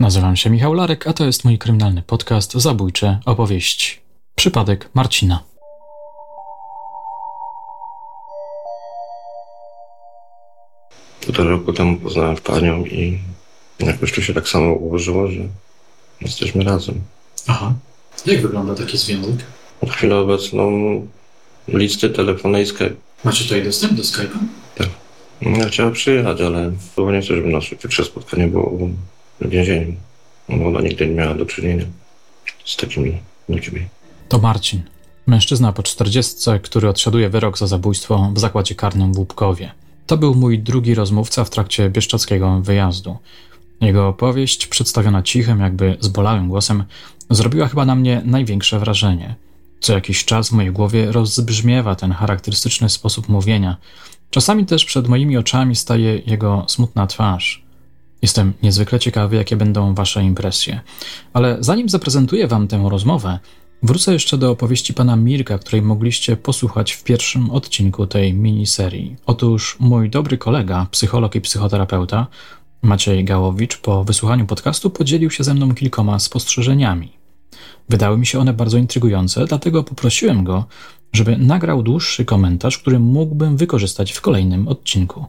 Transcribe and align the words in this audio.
Nazywam 0.00 0.36
się 0.36 0.50
Michał 0.50 0.74
Larek, 0.74 1.06
a 1.06 1.12
to 1.12 1.24
jest 1.24 1.44
mój 1.44 1.58
kryminalny 1.58 2.02
podcast 2.02 2.52
Zabójcze 2.52 3.20
opowieści. 3.24 4.00
Przypadek 4.34 4.90
Marcina. 4.94 5.42
Półtora 11.20 11.50
roku 11.50 11.72
temu 11.72 11.96
poznałem 11.96 12.36
panią 12.36 12.84
i 12.84 13.18
jakoś 13.78 14.12
to 14.12 14.20
się 14.20 14.34
tak 14.34 14.48
samo 14.48 14.72
ułożyło, 14.72 15.28
że 15.28 15.40
jesteśmy 16.20 16.64
razem. 16.64 17.00
Aha. 17.46 17.74
Jak 18.26 18.42
wygląda 18.42 18.74
taki 18.74 18.98
związek? 18.98 19.36
Na 19.82 19.92
chwilę 19.92 20.16
obecną 20.16 20.70
listy 21.68 22.10
telefony 22.10 22.62
i 22.62 22.66
Skype. 22.66 22.94
Macie 23.24 23.44
tutaj 23.44 23.64
dostęp 23.64 23.92
do 23.92 24.02
Skype'a? 24.02 24.38
Tak. 24.74 24.88
Ja 25.42 25.68
chciałem 25.68 25.92
przyjechać, 25.92 26.40
ale 26.40 26.72
było 26.96 27.12
nie 27.12 27.20
chcę, 27.20 27.36
żeby 27.36 27.48
nasze 27.48 27.76
pierwsze 27.76 28.04
spotkanie 28.04 28.48
było 28.48 28.88
w 29.40 29.48
więzieniu. 29.48 29.94
Bo 30.48 30.68
ona 30.68 30.80
nigdy 30.80 31.06
nie 31.06 31.14
miała 31.14 31.34
do 31.34 31.46
czynienia 31.46 31.84
z 32.64 32.76
takimi 32.76 33.18
ludźmi. 33.48 33.86
To 34.28 34.38
Marcin, 34.38 34.82
mężczyzna 35.26 35.72
po 35.72 35.82
czterdziestce, 35.82 36.60
który 36.60 36.88
odsiaduje 36.88 37.28
wyrok 37.28 37.58
za 37.58 37.66
zabójstwo 37.66 38.30
w 38.34 38.38
zakładzie 38.38 38.74
karnym 38.74 39.12
w 39.12 39.18
Łupkowie. 39.18 39.70
To 40.06 40.16
był 40.16 40.34
mój 40.34 40.58
drugi 40.58 40.94
rozmówca 40.94 41.44
w 41.44 41.50
trakcie 41.50 41.90
bieszczackiego 41.90 42.60
wyjazdu. 42.60 43.16
Jego 43.80 44.08
opowieść, 44.08 44.66
przedstawiona 44.66 45.22
cichym, 45.22 45.60
jakby 45.60 45.96
zbolałym 46.00 46.48
głosem, 46.48 46.84
zrobiła 47.30 47.68
chyba 47.68 47.84
na 47.84 47.94
mnie 47.94 48.22
największe 48.24 48.78
wrażenie. 48.78 49.34
Co 49.80 49.92
jakiś 49.92 50.24
czas 50.24 50.48
w 50.48 50.52
mojej 50.52 50.72
głowie 50.72 51.12
rozbrzmiewa 51.12 51.94
ten 51.94 52.12
charakterystyczny 52.12 52.88
sposób 52.88 53.28
mówienia. 53.28 53.76
Czasami 54.30 54.66
też 54.66 54.84
przed 54.84 55.08
moimi 55.08 55.36
oczami 55.36 55.76
staje 55.76 56.18
jego 56.26 56.64
smutna 56.68 57.06
twarz. 57.06 57.67
Jestem 58.22 58.52
niezwykle 58.62 58.98
ciekawy, 58.98 59.36
jakie 59.36 59.56
będą 59.56 59.94
Wasze 59.94 60.24
impresje. 60.24 60.80
Ale 61.32 61.56
zanim 61.60 61.88
zaprezentuję 61.88 62.46
Wam 62.46 62.68
tę 62.68 62.86
rozmowę, 62.88 63.38
wrócę 63.82 64.12
jeszcze 64.12 64.38
do 64.38 64.50
opowieści 64.50 64.94
pana 64.94 65.16
Mirka, 65.16 65.58
której 65.58 65.82
mogliście 65.82 66.36
posłuchać 66.36 66.92
w 66.92 67.04
pierwszym 67.04 67.50
odcinku 67.50 68.06
tej 68.06 68.34
miniserii. 68.34 69.16
Otóż 69.26 69.76
mój 69.80 70.10
dobry 70.10 70.38
kolega, 70.38 70.86
psycholog 70.90 71.34
i 71.34 71.40
psychoterapeuta, 71.40 72.26
Maciej 72.82 73.24
Gałowicz, 73.24 73.78
po 73.78 74.04
wysłuchaniu 74.04 74.46
podcastu 74.46 74.90
podzielił 74.90 75.30
się 75.30 75.44
ze 75.44 75.54
mną 75.54 75.74
kilkoma 75.74 76.18
spostrzeżeniami. 76.18 77.12
Wydały 77.88 78.18
mi 78.18 78.26
się 78.26 78.38
one 78.38 78.52
bardzo 78.52 78.78
intrygujące, 78.78 79.46
dlatego 79.46 79.84
poprosiłem 79.84 80.44
go, 80.44 80.64
żeby 81.12 81.38
nagrał 81.38 81.82
dłuższy 81.82 82.24
komentarz, 82.24 82.78
który 82.78 82.98
mógłbym 82.98 83.56
wykorzystać 83.56 84.12
w 84.12 84.20
kolejnym 84.20 84.68
odcinku. 84.68 85.26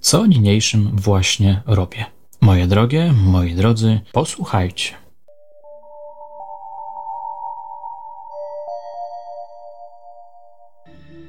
Co 0.00 0.26
niniejszym 0.26 0.90
właśnie 0.94 1.62
robię. 1.66 2.13
Moje 2.44 2.66
drogie, 2.66 3.12
moi 3.26 3.54
drodzy, 3.54 4.00
posłuchajcie. 4.12 4.94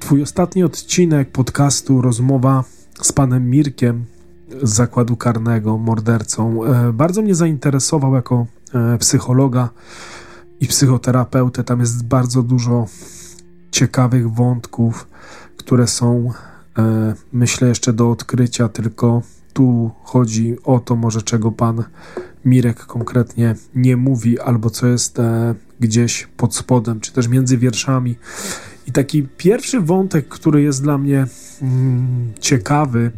Twój 0.00 0.22
ostatni 0.22 0.64
odcinek 0.64 1.30
podcastu 1.30 2.02
Rozmowa 2.02 2.64
z 3.02 3.12
panem 3.12 3.50
Mirkiem 3.50 4.04
z 4.62 4.74
zakładu 4.74 5.16
karnego, 5.16 5.78
mordercą, 5.78 6.64
e, 6.64 6.92
bardzo 6.92 7.22
mnie 7.22 7.34
zainteresował 7.34 8.14
jako 8.14 8.46
e, 8.74 8.98
psychologa 8.98 9.68
i 10.60 10.66
psychoterapeutę. 10.66 11.64
Tam 11.64 11.80
jest 11.80 12.06
bardzo 12.06 12.42
dużo 12.42 12.86
ciekawych 13.70 14.34
wątków, 14.34 15.08
które 15.56 15.86
są, 15.86 16.32
e, 16.78 17.14
myślę, 17.32 17.68
jeszcze 17.68 17.92
do 17.92 18.10
odkrycia, 18.10 18.68
tylko 18.68 19.22
tu 19.56 19.90
chodzi 20.02 20.56
o 20.64 20.80
to 20.80 20.96
może, 20.96 21.22
czego 21.22 21.52
pan 21.52 21.84
Mirek 22.44 22.86
konkretnie 22.86 23.54
nie 23.74 23.96
mówi, 23.96 24.40
albo 24.40 24.70
co 24.70 24.86
jest 24.86 25.18
gdzieś 25.80 26.28
pod 26.36 26.54
spodem, 26.54 27.00
czy 27.00 27.12
też 27.12 27.28
między 27.28 27.58
wierszami. 27.58 28.16
I 28.86 28.92
taki 28.92 29.22
pierwszy 29.22 29.80
wątek, 29.80 30.28
który 30.28 30.62
jest 30.62 30.82
dla 30.82 30.98
mnie 30.98 31.26
mm, 31.62 32.32
ciekawy, 32.40 33.10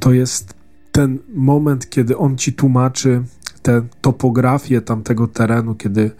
to 0.00 0.12
jest 0.12 0.54
ten 0.92 1.18
moment, 1.34 1.90
kiedy 1.90 2.18
on 2.18 2.36
ci 2.36 2.52
tłumaczy 2.52 3.22
tę 3.62 3.82
topografię 4.00 4.80
tamtego 4.80 5.28
terenu, 5.28 5.74
kiedy 5.74 6.10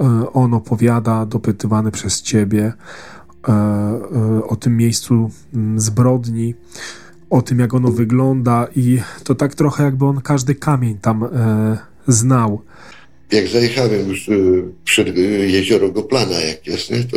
e, 0.00 0.32
on 0.32 0.54
opowiada, 0.54 1.26
dopytywany 1.26 1.90
przez 1.90 2.22
ciebie, 2.22 2.72
e, 3.48 3.52
e, 3.52 4.44
o 4.44 4.56
tym 4.56 4.76
miejscu 4.76 5.30
mm, 5.54 5.80
zbrodni, 5.80 6.54
o 7.30 7.42
tym, 7.42 7.58
jak 7.58 7.74
ono 7.74 7.88
wygląda, 7.88 8.68
i 8.76 8.98
to 9.24 9.34
tak 9.34 9.54
trochę 9.54 9.84
jakby 9.84 10.04
on 10.04 10.20
każdy 10.20 10.54
kamień 10.54 10.98
tam 10.98 11.28
znał. 12.08 12.60
Jak 13.32 13.48
zajechałem 13.48 14.08
już 14.08 14.30
przed 14.84 15.16
jezioro 15.46 15.92
Goplana, 15.92 16.40
jak 16.40 16.66
jest, 16.66 16.90
nie, 16.90 17.04
to 17.04 17.16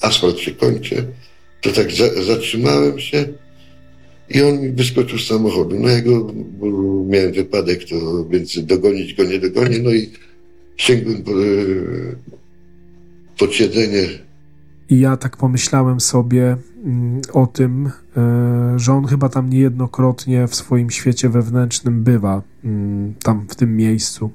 asfalt 0.00 0.38
się 0.38 0.50
kończy, 0.50 1.06
to 1.60 1.72
tak 1.72 1.92
za, 1.92 2.22
zatrzymałem 2.22 3.00
się 3.00 3.24
i 4.30 4.42
on 4.42 4.74
wyskoczył 4.74 5.18
z 5.18 5.26
samochodu. 5.26 5.80
No 5.80 5.88
ja 5.88 6.00
go, 6.00 6.32
miałem 7.06 7.32
wypadek, 7.32 7.84
to 7.84 8.24
więc 8.24 8.64
dogonić 8.64 9.14
go 9.14 9.24
nie 9.24 9.38
dogonię, 9.38 9.78
no 9.78 9.90
i 9.90 10.10
sięgłem 10.76 11.22
po, 11.22 11.30
pod 13.38 13.54
siedzenie. 13.54 14.08
I 14.90 15.00
ja 15.00 15.16
tak 15.16 15.36
pomyślałem 15.36 16.00
sobie 16.00 16.56
o 17.32 17.46
tym, 17.46 17.90
e, 18.16 18.72
że 18.76 18.92
on 18.92 19.06
chyba 19.06 19.28
tam 19.28 19.50
niejednokrotnie 19.50 20.48
w 20.48 20.54
swoim 20.54 20.90
świecie 20.90 21.28
wewnętrznym 21.28 22.04
bywa, 22.04 22.42
mm, 22.64 23.14
tam 23.22 23.46
w 23.48 23.54
tym 23.54 23.76
miejscu. 23.76 24.30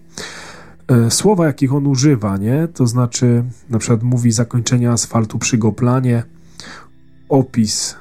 E, 0.87 1.11
słowa, 1.11 1.45
jakich 1.45 1.73
on 1.73 1.87
używa, 1.87 2.37
nie? 2.37 2.67
To 2.73 2.87
znaczy, 2.87 3.43
na 3.69 3.79
przykład 3.79 4.03
mówi 4.03 4.31
zakończenie 4.31 4.91
asfaltu 4.91 5.39
przy 5.39 5.57
Goplanie, 5.57 6.23
opis, 7.29 7.95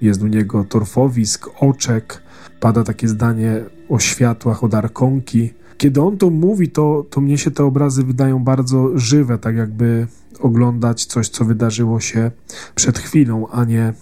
jest 0.00 0.22
u 0.22 0.26
niego 0.26 0.64
torfowisk, 0.64 1.48
oczek, 1.60 2.22
pada 2.60 2.84
takie 2.84 3.08
zdanie 3.08 3.64
o 3.88 3.98
światłach, 3.98 4.64
od 4.64 4.74
arkonki. 4.74 5.52
Kiedy 5.78 6.02
on 6.02 6.18
to 6.18 6.30
mówi, 6.30 6.68
to, 6.68 7.06
to 7.10 7.20
mnie 7.20 7.38
się 7.38 7.50
te 7.50 7.64
obrazy 7.64 8.02
wydają 8.04 8.44
bardzo 8.44 8.98
żywe, 8.98 9.38
tak 9.38 9.56
jakby 9.56 10.06
oglądać 10.40 11.04
coś, 11.04 11.28
co 11.28 11.44
wydarzyło 11.44 12.00
się 12.00 12.30
przed 12.74 12.98
chwilą, 12.98 13.48
a 13.48 13.64
nie 13.64 13.92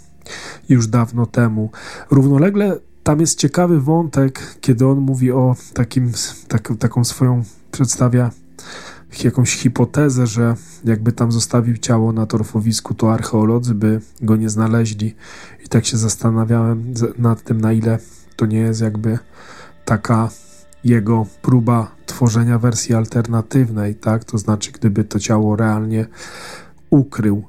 już 0.68 0.86
dawno 0.86 1.26
temu. 1.26 1.70
Równolegle 2.10 2.78
tam 3.02 3.20
jest 3.20 3.38
ciekawy 3.38 3.80
wątek, 3.80 4.56
kiedy 4.60 4.86
on 4.86 4.98
mówi 4.98 5.32
o 5.32 5.56
takim, 5.74 6.12
tak, 6.48 6.72
taką 6.78 7.04
swoją 7.04 7.42
przedstawia 7.72 8.30
jakąś 9.24 9.56
hipotezę, 9.56 10.26
że 10.26 10.54
jakby 10.84 11.12
tam 11.12 11.32
zostawił 11.32 11.76
ciało 11.76 12.12
na 12.12 12.26
torfowisku, 12.26 12.94
to 12.94 13.12
archeolodzy 13.12 13.74
by 13.74 14.00
go 14.22 14.36
nie 14.36 14.48
znaleźli. 14.48 15.14
I 15.64 15.68
tak 15.68 15.86
się 15.86 15.96
zastanawiałem 15.96 16.94
nad 17.18 17.42
tym, 17.42 17.60
na 17.60 17.72
ile 17.72 17.98
to 18.36 18.46
nie 18.46 18.58
jest 18.58 18.80
jakby 18.80 19.18
taka 19.84 20.28
jego 20.84 21.27
próba 21.43 21.91
tworzenia 22.06 22.59
wersji 22.59 22.95
alternatywnej, 22.95 23.95
tak? 23.95 24.25
To 24.25 24.39
znaczy, 24.39 24.72
gdyby 24.72 25.05
to 25.05 25.19
ciało 25.19 25.56
realnie 25.56 26.06
ukrył. 26.91 27.45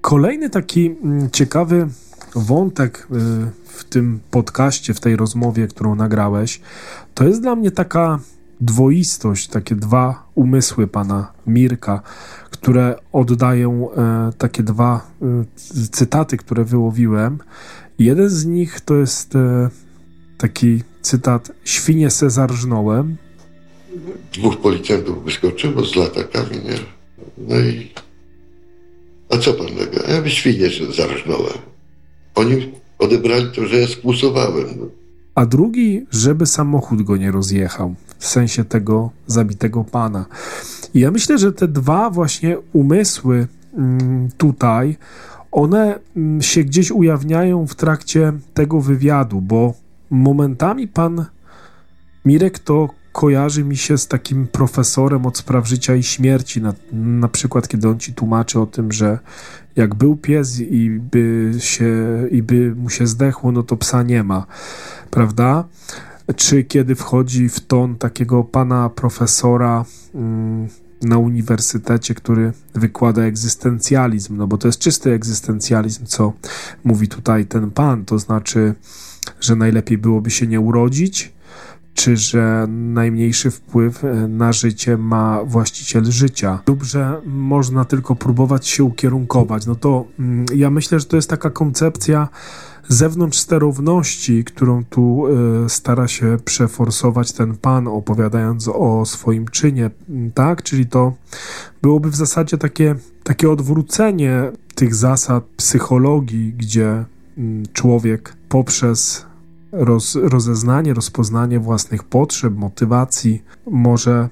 Kolejny 0.00 0.50
taki 0.50 0.86
mm, 1.02 1.30
ciekawy 1.30 1.88
wątek 2.34 3.06
y, 3.12 3.16
w 3.64 3.84
tym 3.84 4.20
podcaście, 4.30 4.94
w 4.94 5.00
tej 5.00 5.16
rozmowie, 5.16 5.68
którą 5.68 5.94
nagrałeś, 5.94 6.60
to 7.14 7.24
jest 7.24 7.42
dla 7.42 7.56
mnie 7.56 7.70
taka 7.70 8.18
dwoistość, 8.60 9.48
takie 9.48 9.74
dwa 9.74 10.28
umysły 10.34 10.86
pana 10.86 11.32
Mirka, 11.46 12.02
które 12.50 12.96
oddają 13.12 13.90
e, 13.92 14.30
takie 14.38 14.62
dwa 14.62 15.10
e, 15.22 15.26
cytaty, 15.90 16.36
które 16.36 16.64
wyłowiłem. 16.64 17.38
Jeden 17.98 18.28
z 18.28 18.46
nich 18.46 18.80
to 18.80 18.94
jest 18.94 19.36
e, 19.36 19.70
taki 20.38 20.82
cytat 21.02 21.52
Świnie 21.64 22.10
se 22.10 22.30
zarżnąłem. 22.30 23.16
Dwóch 24.32 24.56
policjantów 24.56 25.24
wyskoczyło 25.24 25.84
z 25.84 25.96
latakami, 25.96 26.56
nie? 26.56 26.78
No 27.38 27.60
i 27.60 27.90
a 29.30 29.38
co 29.38 29.54
pan 29.54 29.66
tego? 29.66 30.12
Ja 30.12 30.22
by 30.22 30.30
świnie 30.30 30.68
zarżnąłem. 30.96 31.58
Oni 32.34 32.72
odebrali 32.98 33.46
to, 33.54 33.66
że 33.66 33.76
ja 33.76 33.86
skłusowałem. 33.86 34.66
No 34.78 34.86
a 35.36 35.46
drugi, 35.46 36.06
żeby 36.10 36.46
samochód 36.46 37.02
go 37.02 37.16
nie 37.16 37.30
rozjechał, 37.30 37.94
w 38.18 38.26
sensie 38.26 38.64
tego 38.64 39.10
zabitego 39.26 39.84
pana. 39.84 40.26
I 40.94 41.00
ja 41.00 41.10
myślę, 41.10 41.38
że 41.38 41.52
te 41.52 41.68
dwa 41.68 42.10
właśnie 42.10 42.56
umysły 42.72 43.46
mm, 43.74 44.28
tutaj, 44.36 44.96
one 45.52 45.98
mm, 46.16 46.42
się 46.42 46.64
gdzieś 46.64 46.90
ujawniają 46.90 47.66
w 47.66 47.74
trakcie 47.74 48.32
tego 48.54 48.80
wywiadu, 48.80 49.40
bo 49.40 49.74
momentami 50.10 50.88
pan 50.88 51.24
Mirek 52.24 52.58
to 52.58 52.88
kojarzy 53.12 53.64
mi 53.64 53.76
się 53.76 53.98
z 53.98 54.08
takim 54.08 54.46
profesorem 54.46 55.26
od 55.26 55.38
spraw 55.38 55.68
życia 55.68 55.94
i 55.94 56.02
śmierci. 56.02 56.62
Na, 56.62 56.74
na 56.92 57.28
przykład, 57.28 57.68
kiedy 57.68 57.88
on 57.88 57.98
ci 57.98 58.14
tłumaczy 58.14 58.60
o 58.60 58.66
tym, 58.66 58.92
że 58.92 59.18
jak 59.76 59.94
był 59.94 60.16
pies 60.16 60.60
i 60.60 60.90
by, 60.90 61.52
się, 61.58 61.94
i 62.30 62.42
by 62.42 62.74
mu 62.74 62.90
się 62.90 63.06
zdechło, 63.06 63.52
no 63.52 63.62
to 63.62 63.76
psa 63.76 64.02
nie 64.02 64.22
ma, 64.22 64.46
prawda? 65.10 65.64
czy 66.36 66.64
kiedy 66.64 66.94
wchodzi 66.94 67.48
w 67.48 67.60
ton 67.60 67.96
takiego 67.96 68.44
pana 68.44 68.90
profesora 68.90 69.84
mm, 70.14 70.68
na 71.02 71.18
uniwersytecie, 71.18 72.14
który 72.14 72.52
wykłada 72.74 73.22
egzystencjalizm, 73.22 74.36
no 74.36 74.46
bo 74.46 74.58
to 74.58 74.68
jest 74.68 74.78
czysty 74.78 75.12
egzystencjalizm, 75.12 76.06
co 76.06 76.32
mówi 76.84 77.08
tutaj 77.08 77.46
ten 77.46 77.70
pan, 77.70 78.04
to 78.04 78.18
znaczy, 78.18 78.74
że 79.40 79.56
najlepiej 79.56 79.98
byłoby 79.98 80.30
się 80.30 80.46
nie 80.46 80.60
urodzić, 80.60 81.32
czy 81.94 82.16
że 82.16 82.66
najmniejszy 82.68 83.50
wpływ 83.50 84.04
e, 84.04 84.14
na 84.28 84.52
życie 84.52 84.96
ma 84.96 85.44
właściciel 85.44 86.04
życia, 86.04 86.62
lub 86.66 86.82
że 86.82 87.20
można 87.24 87.84
tylko 87.84 88.16
próbować 88.16 88.68
się 88.68 88.84
ukierunkować. 88.84 89.66
No 89.66 89.74
to 89.74 90.04
mm, 90.18 90.46
ja 90.54 90.70
myślę, 90.70 91.00
że 91.00 91.06
to 91.06 91.16
jest 91.16 91.30
taka 91.30 91.50
koncepcja 91.50 92.28
zewnątrz 92.88 93.38
sterowności, 93.38 94.44
którą 94.44 94.84
tu 94.84 95.26
y, 95.26 95.68
stara 95.68 96.08
się 96.08 96.36
przeforsować 96.44 97.32
ten 97.32 97.56
pan, 97.56 97.88
opowiadając 97.88 98.68
o 98.68 99.06
swoim 99.06 99.48
czynie, 99.48 99.90
tak? 100.34 100.62
Czyli 100.62 100.86
to 100.86 101.12
byłoby 101.82 102.10
w 102.10 102.16
zasadzie 102.16 102.58
takie, 102.58 102.94
takie 103.22 103.50
odwrócenie 103.50 104.52
tych 104.74 104.94
zasad 104.94 105.44
psychologii, 105.56 106.52
gdzie 106.52 107.04
człowiek 107.72 108.36
poprzez 108.48 109.26
roz, 109.72 110.14
rozeznanie, 110.22 110.94
rozpoznanie 110.94 111.60
własnych 111.60 112.04
potrzeb, 112.04 112.54
motywacji 112.54 113.42
może 113.66 114.28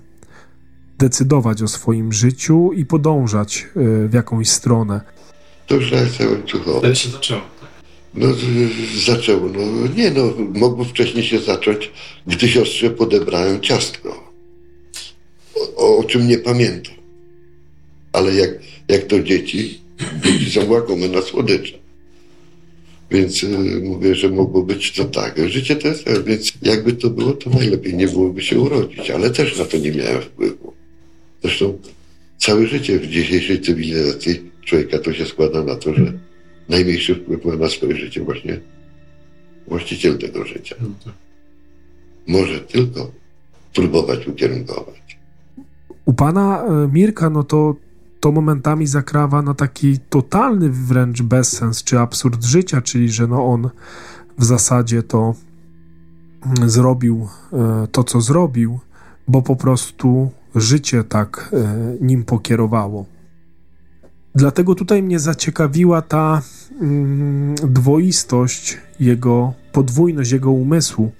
decydować 0.99 1.63
o 1.63 1.69
swoim 1.69 2.13
życiu 2.13 2.73
i 2.73 2.87
podążać 2.87 3.67
y, 3.77 4.09
w 4.09 4.15
jakąś 4.15 4.49
stronę. 4.49 5.01
To 5.67 5.75
już 5.75 5.91
reakcja 5.93 6.29
łańcuchowa. 6.29 6.95
się 6.95 7.09
zaczęło. 7.09 7.41
No, 8.15 8.27
zaczęło. 9.07 9.49
No, 9.49 9.89
nie, 9.97 10.11
no, 10.11 10.23
mogło 10.61 10.85
wcześniej 10.85 11.25
się 11.25 11.39
zacząć, 11.39 11.93
gdy 12.27 12.49
siostrze 12.49 12.91
podebrałem 12.91 13.61
ciastko. 13.61 14.31
O, 15.77 15.99
o 15.99 16.05
czym 16.05 16.29
nie 16.29 16.39
pamiętam. 16.39 16.95
Ale 18.13 18.35
jak, 18.35 18.51
jak 18.89 19.03
to 19.05 19.23
dzieci, 19.23 19.81
dzieci 20.25 20.51
są 20.51 20.71
łakome 20.71 21.09
na 21.09 21.23
słodycze. 21.23 21.84
Więc 23.15 23.43
y, 23.43 23.81
mówię, 23.85 24.15
że 24.15 24.31
mogło 24.31 24.63
być 24.63 24.93
to 24.93 25.05
tak. 25.05 25.49
Życie 25.49 25.77
to 25.77 25.89
jest, 25.89 26.05
więc 26.27 26.53
jakby 26.63 26.93
to 26.93 27.11
było, 27.11 27.33
to 27.33 27.51
najlepiej 27.51 27.95
nie 27.95 28.09
byłoby 28.09 28.43
się 28.43 28.61
urodzić, 28.61 29.11
ale 29.11 29.31
też 29.31 29.59
na 29.59 29.65
to 29.65 29.79
nie 29.79 29.93
miałem 29.93 30.23
wpływu. 30.23 30.73
Zresztą 31.43 31.79
całe 32.39 32.67
życie 32.67 32.99
w 32.99 33.07
dzisiejszej 33.07 33.61
cywilizacji 33.61 34.51
człowieka 34.65 34.99
to 34.99 35.13
się 35.13 35.27
składa 35.27 35.63
na 35.63 35.77
to, 35.77 35.95
że 35.95 36.13
najmniejszy 36.69 37.15
wpływ 37.15 37.45
ma 37.45 37.57
na 37.57 37.69
swoje 37.69 37.97
życie 37.97 38.21
właśnie 38.21 38.61
właściciel 39.67 40.19
tego 40.19 40.45
życia. 40.45 40.77
No 40.81 40.89
tak. 41.05 41.15
Może 42.27 42.61
tylko 42.61 43.11
próbować 43.75 44.29
ukierunkować. 44.29 45.19
U 46.05 46.13
pana 46.15 46.65
e, 46.65 46.89
Mirka, 46.93 47.31
no 47.31 47.43
to 47.43 47.75
to 48.25 48.33
momentami 48.33 48.87
zakrawa 48.87 49.43
na 49.43 49.55
taki 49.55 49.99
totalny 49.99 50.71
wręcz 50.71 51.23
bezsens 51.23 51.85
czy 51.85 51.99
absurd 51.99 52.45
życia, 52.45 52.83
czyli 52.83 53.09
że 53.11 53.27
no 53.27 53.47
on 53.47 53.71
w 54.39 54.45
zasadzie 54.45 55.03
to 55.03 55.35
mm, 56.43 56.71
zrobił 56.71 57.29
e, 57.53 57.87
to, 57.93 58.05
co 58.05 58.21
zrobił, 58.21 58.81
bo 59.29 59.43
po 59.43 59.57
prostu 59.57 60.31
życie 60.55 61.05
tak 61.05 61.51
e, 61.53 61.97
nim 62.01 62.25
pokierowało. 62.25 63.07
Dlatego 64.35 64.75
tutaj 64.75 65.03
mnie 65.03 65.19
zaciekawiła 65.19 66.03
ta 66.03 66.43
mm, 66.81 67.55
dwoistość 67.55 68.79
jego, 69.01 69.53
podwójność 69.73 70.31
jego 70.31 70.51
umysłu. 70.51 71.13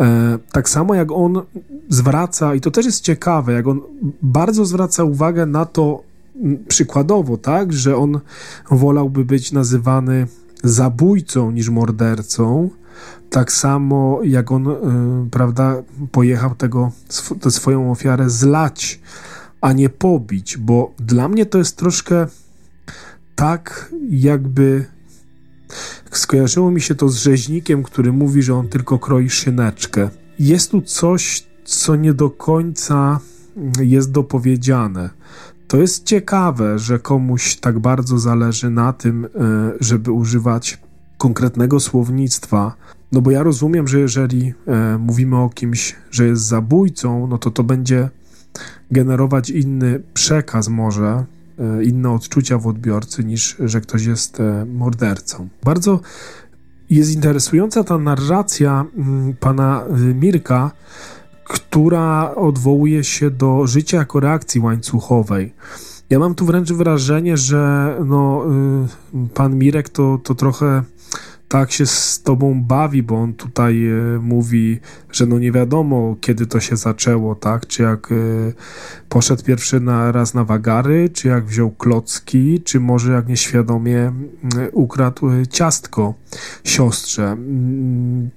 E, 0.00 0.38
tak 0.52 0.68
samo 0.68 0.94
jak 0.94 1.12
on 1.12 1.42
zwraca, 1.88 2.54
i 2.54 2.60
to 2.60 2.70
też 2.70 2.86
jest 2.86 3.00
ciekawe, 3.00 3.52
jak 3.52 3.66
on 3.66 3.80
bardzo 4.22 4.64
zwraca 4.64 5.04
uwagę 5.04 5.46
na 5.46 5.64
to 5.64 6.07
przykładowo, 6.68 7.36
tak, 7.36 7.72
że 7.72 7.96
on 7.96 8.20
wolałby 8.70 9.24
być 9.24 9.52
nazywany 9.52 10.26
zabójcą 10.64 11.50
niż 11.50 11.68
mordercą. 11.68 12.70
Tak 13.30 13.52
samo 13.52 14.20
jak 14.22 14.52
on, 14.52 14.68
y, 14.68 14.74
prawda, 15.30 15.82
pojechał 16.12 16.54
tego, 16.54 16.92
tę 17.40 17.50
swoją 17.50 17.90
ofiarę 17.90 18.30
zlać 18.30 19.00
a 19.60 19.72
nie 19.72 19.88
pobić, 19.88 20.56
bo 20.56 20.94
dla 20.98 21.28
mnie 21.28 21.46
to 21.46 21.58
jest 21.58 21.76
troszkę 21.76 22.26
tak, 23.34 23.92
jakby 24.10 24.84
skojarzyło 26.10 26.70
mi 26.70 26.80
się 26.80 26.94
to 26.94 27.08
z 27.08 27.16
rzeźnikiem, 27.16 27.82
który 27.82 28.12
mówi, 28.12 28.42
że 28.42 28.54
on 28.54 28.68
tylko 28.68 28.98
kroi 28.98 29.30
szyneczkę. 29.30 30.10
Jest 30.38 30.70
tu 30.70 30.82
coś, 30.82 31.46
co 31.64 31.96
nie 31.96 32.14
do 32.14 32.30
końca 32.30 33.20
jest 33.80 34.10
dopowiedziane. 34.10 35.10
To 35.68 35.76
jest 35.76 36.04
ciekawe, 36.04 36.78
że 36.78 36.98
komuś 36.98 37.56
tak 37.56 37.78
bardzo 37.78 38.18
zależy 38.18 38.70
na 38.70 38.92
tym, 38.92 39.24
e, 39.24 39.28
żeby 39.80 40.12
używać 40.12 40.78
konkretnego 41.18 41.80
słownictwa. 41.80 42.74
No 43.12 43.20
bo 43.20 43.30
ja 43.30 43.42
rozumiem, 43.42 43.88
że 43.88 44.00
jeżeli 44.00 44.54
e, 44.66 44.98
mówimy 44.98 45.36
o 45.36 45.48
kimś, 45.48 45.96
że 46.10 46.26
jest 46.26 46.42
zabójcą, 46.42 47.26
no 47.26 47.38
to 47.38 47.50
to 47.50 47.64
będzie 47.64 48.08
generować 48.90 49.50
inny 49.50 50.02
przekaz 50.14 50.68
może, 50.68 51.24
e, 51.58 51.84
inne 51.84 52.10
odczucia 52.10 52.58
w 52.58 52.66
odbiorcy 52.66 53.24
niż, 53.24 53.56
że 53.60 53.80
ktoś 53.80 54.04
jest 54.04 54.42
mordercą. 54.66 55.48
Bardzo 55.64 56.00
jest 56.90 57.14
interesująca 57.14 57.84
ta 57.84 57.98
narracja 57.98 58.84
mm, 58.96 59.36
pana 59.40 59.84
Mirka, 60.14 60.70
która 61.48 62.34
odwołuje 62.34 63.04
się 63.04 63.30
do 63.30 63.66
życia 63.66 63.96
jako 63.96 64.20
reakcji 64.20 64.60
łańcuchowej. 64.60 65.54
Ja 66.10 66.18
mam 66.18 66.34
tu 66.34 66.46
wręcz 66.46 66.72
wrażenie, 66.72 67.36
że 67.36 67.94
no, 68.04 68.44
pan 69.34 69.58
Mirek 69.58 69.88
to, 69.88 70.18
to 70.24 70.34
trochę 70.34 70.82
tak 71.48 71.72
się 71.72 71.86
z 71.86 72.22
tobą 72.22 72.62
bawi, 72.62 73.02
bo 73.02 73.16
on 73.16 73.34
tutaj 73.34 73.86
e, 73.86 74.18
mówi, 74.18 74.80
że 75.12 75.26
no 75.26 75.38
nie 75.38 75.52
wiadomo, 75.52 76.16
kiedy 76.20 76.46
to 76.46 76.60
się 76.60 76.76
zaczęło, 76.76 77.34
tak? 77.34 77.66
Czy 77.66 77.82
jak 77.82 78.12
e, 78.12 78.14
poszedł 79.08 79.44
pierwszy 79.44 79.80
na, 79.80 80.12
raz 80.12 80.34
na 80.34 80.44
wagary, 80.44 81.08
czy 81.08 81.28
jak 81.28 81.44
wziął 81.44 81.70
klocki, 81.70 82.60
czy 82.64 82.80
może 82.80 83.12
jak 83.12 83.28
nieświadomie 83.28 84.12
ukradł 84.72 85.26
ciastko 85.50 86.14
siostrze. 86.64 87.26
Mm, 87.26 88.30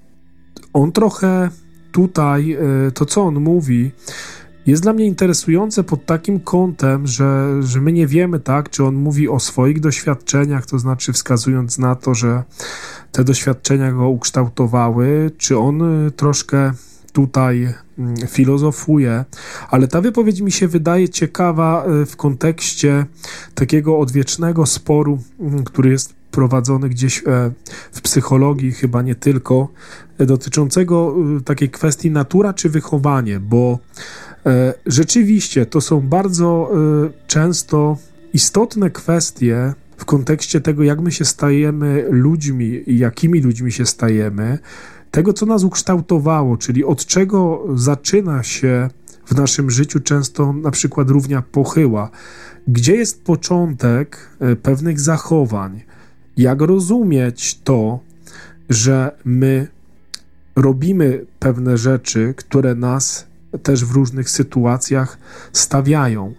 on 0.74 0.92
trochę 0.92 1.50
tutaj, 1.92 2.52
e, 2.88 2.92
to 2.92 3.06
co 3.06 3.22
on 3.22 3.40
mówi, 3.40 3.92
jest 4.66 4.84
dla 4.84 4.94
mnie 4.94 5.06
interesujące 5.06 5.84
pod 5.84 6.06
takim 6.06 6.40
kątem, 6.40 7.08
że, 7.08 7.64
że 7.64 7.82
my 7.82 7.92
nie 7.92 8.08
wiemy, 8.08 8.40
tak, 8.40 8.70
czy 8.70 8.86
on 8.86 8.96
mówi 8.96 9.30
o 9.30 9.40
swoich 9.40 9.80
doświadczeniach, 9.80 10.66
to 10.66 10.80
znaczy 10.80 11.14
wskazując 11.14 11.78
na 11.78 11.96
to, 11.96 12.14
że 12.14 12.44
te 13.12 13.24
doświadczenia 13.24 13.92
go 13.92 14.10
ukształtowały, 14.10 15.32
czy 15.38 15.58
on 15.58 16.08
y, 16.08 16.12
troszkę 16.12 16.72
tutaj 17.14 17.74
mm, 18.00 18.16
filozofuje, 18.28 19.26
ale 19.70 19.88
ta 19.88 20.02
wypowiedź 20.02 20.42
mi 20.42 20.52
się 20.52 20.68
wydaje 20.68 21.10
ciekawa 21.10 21.86
y, 22.04 22.06
w 22.06 22.16
kontekście 22.16 23.06
takiego 23.56 24.00
odwiecznego 24.00 24.66
sporu, 24.66 25.20
mm, 25.40 25.64
który 25.64 25.90
jest 25.90 26.21
prowadzony 26.32 26.90
gdzieś 26.90 27.20
e, 27.20 27.52
w 27.92 28.02
psychologii, 28.02 28.72
chyba 28.72 29.02
nie 29.02 29.16
tylko, 29.16 29.68
e, 30.18 30.26
dotyczącego 30.26 31.16
y, 31.40 31.42
takiej 31.42 31.70
kwestii 31.70 32.12
natura 32.12 32.54
czy 32.54 32.70
wychowanie, 32.70 33.40
bo 33.40 33.80
e, 34.46 34.74
rzeczywiście 34.86 35.66
to 35.66 35.82
są 35.82 36.02
bardzo 36.02 36.72
często 37.28 37.98
istotne 38.34 38.90
kwestie, 38.90 39.74
w 39.98 40.06
kontekście 40.06 40.62
tego, 40.62 40.84
jak 40.84 41.02
my 41.02 41.12
się 41.12 41.26
stajemy 41.26 42.06
ludźmi 42.10 42.84
i 42.88 42.98
jakimi 42.98 43.42
ludźmi 43.42 43.72
się 43.72 43.86
stajemy, 43.86 44.60
tego, 45.12 45.34
co 45.34 45.46
nas 45.46 45.64
ukształtowało, 45.64 46.58
czyli 46.58 46.84
od 46.84 47.06
czego 47.06 47.66
zaczyna 47.76 48.44
się 48.44 48.90
w 49.26 49.36
naszym 49.36 49.72
życiu 49.72 50.00
często 50.00 50.54
na 50.54 50.72
przykład 50.72 51.10
równia 51.10 51.42
pochyła, 51.42 52.10
gdzie 52.68 52.96
jest 52.96 53.24
początek 53.24 54.30
e, 54.40 54.56
pewnych 54.56 55.00
zachowań, 55.00 55.82
jak 56.38 56.62
rozumieć 56.62 57.60
to, 57.64 58.00
że 58.70 59.18
my 59.26 59.68
robimy 60.56 61.26
pewne 61.40 61.78
rzeczy, 61.78 62.34
które 62.38 62.76
nas 62.76 63.28
też 63.64 63.86
w 63.86 63.92
różnych 63.92 64.30
sytuacjach 64.30 65.18
stawiają. 65.54 66.34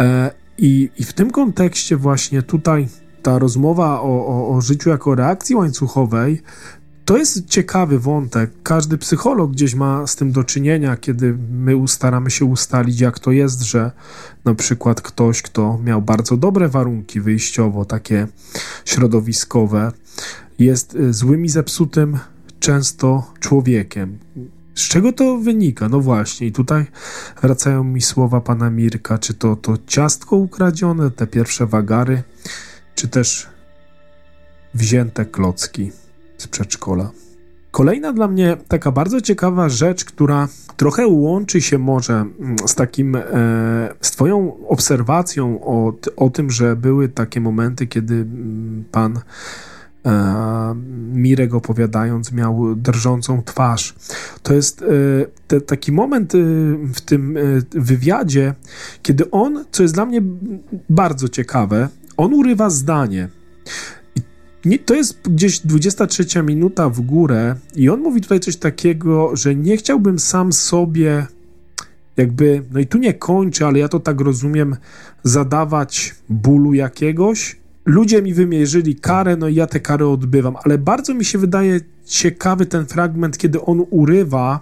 E, 0.00 0.30
i, 0.58 0.90
I 0.98 1.04
w 1.04 1.12
tym 1.12 1.30
kontekście 1.30 1.96
właśnie 1.96 2.42
tutaj 2.42 2.88
ta 3.22 3.38
rozmowa 3.38 4.00
o, 4.00 4.26
o, 4.26 4.56
o 4.56 4.60
życiu 4.60 4.90
jako 4.90 5.14
reakcji 5.14 5.56
łańcuchowej 5.56 6.42
to 7.12 7.18
jest 7.18 7.48
ciekawy 7.48 7.98
wątek. 7.98 8.50
Każdy 8.62 8.98
psycholog 8.98 9.52
gdzieś 9.52 9.74
ma 9.74 10.06
z 10.06 10.16
tym 10.16 10.32
do 10.32 10.44
czynienia, 10.44 10.96
kiedy 10.96 11.38
my 11.50 11.88
staramy 11.88 12.30
się 12.30 12.44
ustalić, 12.44 13.00
jak 13.00 13.18
to 13.18 13.32
jest, 13.32 13.62
że 13.62 13.90
na 14.44 14.54
przykład 14.54 15.00
ktoś, 15.00 15.42
kto 15.42 15.78
miał 15.84 16.02
bardzo 16.02 16.36
dobre 16.36 16.68
warunki 16.68 17.20
wyjściowo, 17.20 17.84
takie 17.84 18.26
środowiskowe, 18.84 19.92
jest 20.58 20.94
y, 20.94 21.12
złym 21.12 21.44
i 21.44 21.48
zepsutym 21.48 22.18
często 22.60 23.32
człowiekiem. 23.40 24.18
Z 24.74 24.88
czego 24.88 25.12
to 25.12 25.38
wynika? 25.38 25.88
No 25.88 26.00
właśnie, 26.00 26.46
i 26.46 26.52
tutaj 26.52 26.86
wracają 27.42 27.84
mi 27.84 28.00
słowa 28.02 28.40
pana 28.40 28.70
Mirka, 28.70 29.18
czy 29.18 29.34
to, 29.34 29.56
to 29.56 29.74
ciastko 29.86 30.36
ukradzione, 30.36 31.10
te 31.10 31.26
pierwsze 31.26 31.66
wagary, 31.66 32.22
czy 32.94 33.08
też 33.08 33.46
wzięte 34.74 35.24
klocki 35.24 36.01
z 36.42 36.48
przedszkola. 36.48 37.10
Kolejna 37.70 38.12
dla 38.12 38.28
mnie 38.28 38.56
taka 38.68 38.92
bardzo 38.92 39.20
ciekawa 39.20 39.68
rzecz, 39.68 40.04
która 40.04 40.48
trochę 40.76 41.06
łączy 41.06 41.60
się 41.60 41.78
może 41.78 42.14
mm, 42.14 42.56
z 42.66 42.74
takim, 42.74 43.16
e, 43.16 43.22
z 44.00 44.10
Twoją 44.10 44.66
obserwacją 44.68 45.64
o, 45.64 45.92
o 46.16 46.30
tym, 46.30 46.50
że 46.50 46.76
były 46.76 47.08
takie 47.08 47.40
momenty, 47.40 47.86
kiedy 47.86 48.14
mm, 48.14 48.84
Pan 48.92 49.20
e, 50.06 50.74
Mirek 51.12 51.54
opowiadając 51.54 52.32
miał 52.32 52.74
drżącą 52.76 53.42
twarz. 53.42 53.94
To 54.42 54.54
jest 54.54 54.82
e, 54.82 54.86
te, 55.46 55.60
taki 55.60 55.92
moment 55.92 56.32
w 56.94 57.00
tym 57.00 57.38
wywiadzie, 57.70 58.54
kiedy 59.02 59.30
on, 59.30 59.64
co 59.70 59.82
jest 59.82 59.94
dla 59.94 60.06
mnie 60.06 60.22
bardzo 60.90 61.28
ciekawe, 61.28 61.88
on 62.16 62.34
urywa 62.34 62.70
zdanie. 62.70 63.28
Nie, 64.64 64.78
to 64.78 64.94
jest 64.94 65.20
gdzieś 65.28 65.58
23 65.58 66.42
minuta 66.42 66.88
w 66.88 67.00
górę 67.00 67.56
i 67.76 67.88
on 67.88 68.00
mówi 68.00 68.20
tutaj 68.20 68.40
coś 68.40 68.56
takiego, 68.56 69.36
że 69.36 69.54
nie 69.54 69.76
chciałbym 69.76 70.18
sam 70.18 70.52
sobie 70.52 71.26
jakby, 72.16 72.62
no 72.72 72.80
i 72.80 72.86
tu 72.86 72.98
nie 72.98 73.14
kończę, 73.14 73.66
ale 73.66 73.78
ja 73.78 73.88
to 73.88 74.00
tak 74.00 74.20
rozumiem, 74.20 74.76
zadawać 75.24 76.14
bólu 76.28 76.74
jakiegoś. 76.74 77.56
Ludzie 77.84 78.22
mi 78.22 78.34
wymierzyli 78.34 78.94
karę, 78.96 79.36
no 79.36 79.48
i 79.48 79.54
ja 79.54 79.66
tę 79.66 79.80
karę 79.80 80.08
odbywam, 80.08 80.56
ale 80.64 80.78
bardzo 80.78 81.14
mi 81.14 81.24
się 81.24 81.38
wydaje 81.38 81.80
ciekawy 82.04 82.66
ten 82.66 82.86
fragment, 82.86 83.38
kiedy 83.38 83.62
on 83.62 83.84
urywa, 83.90 84.60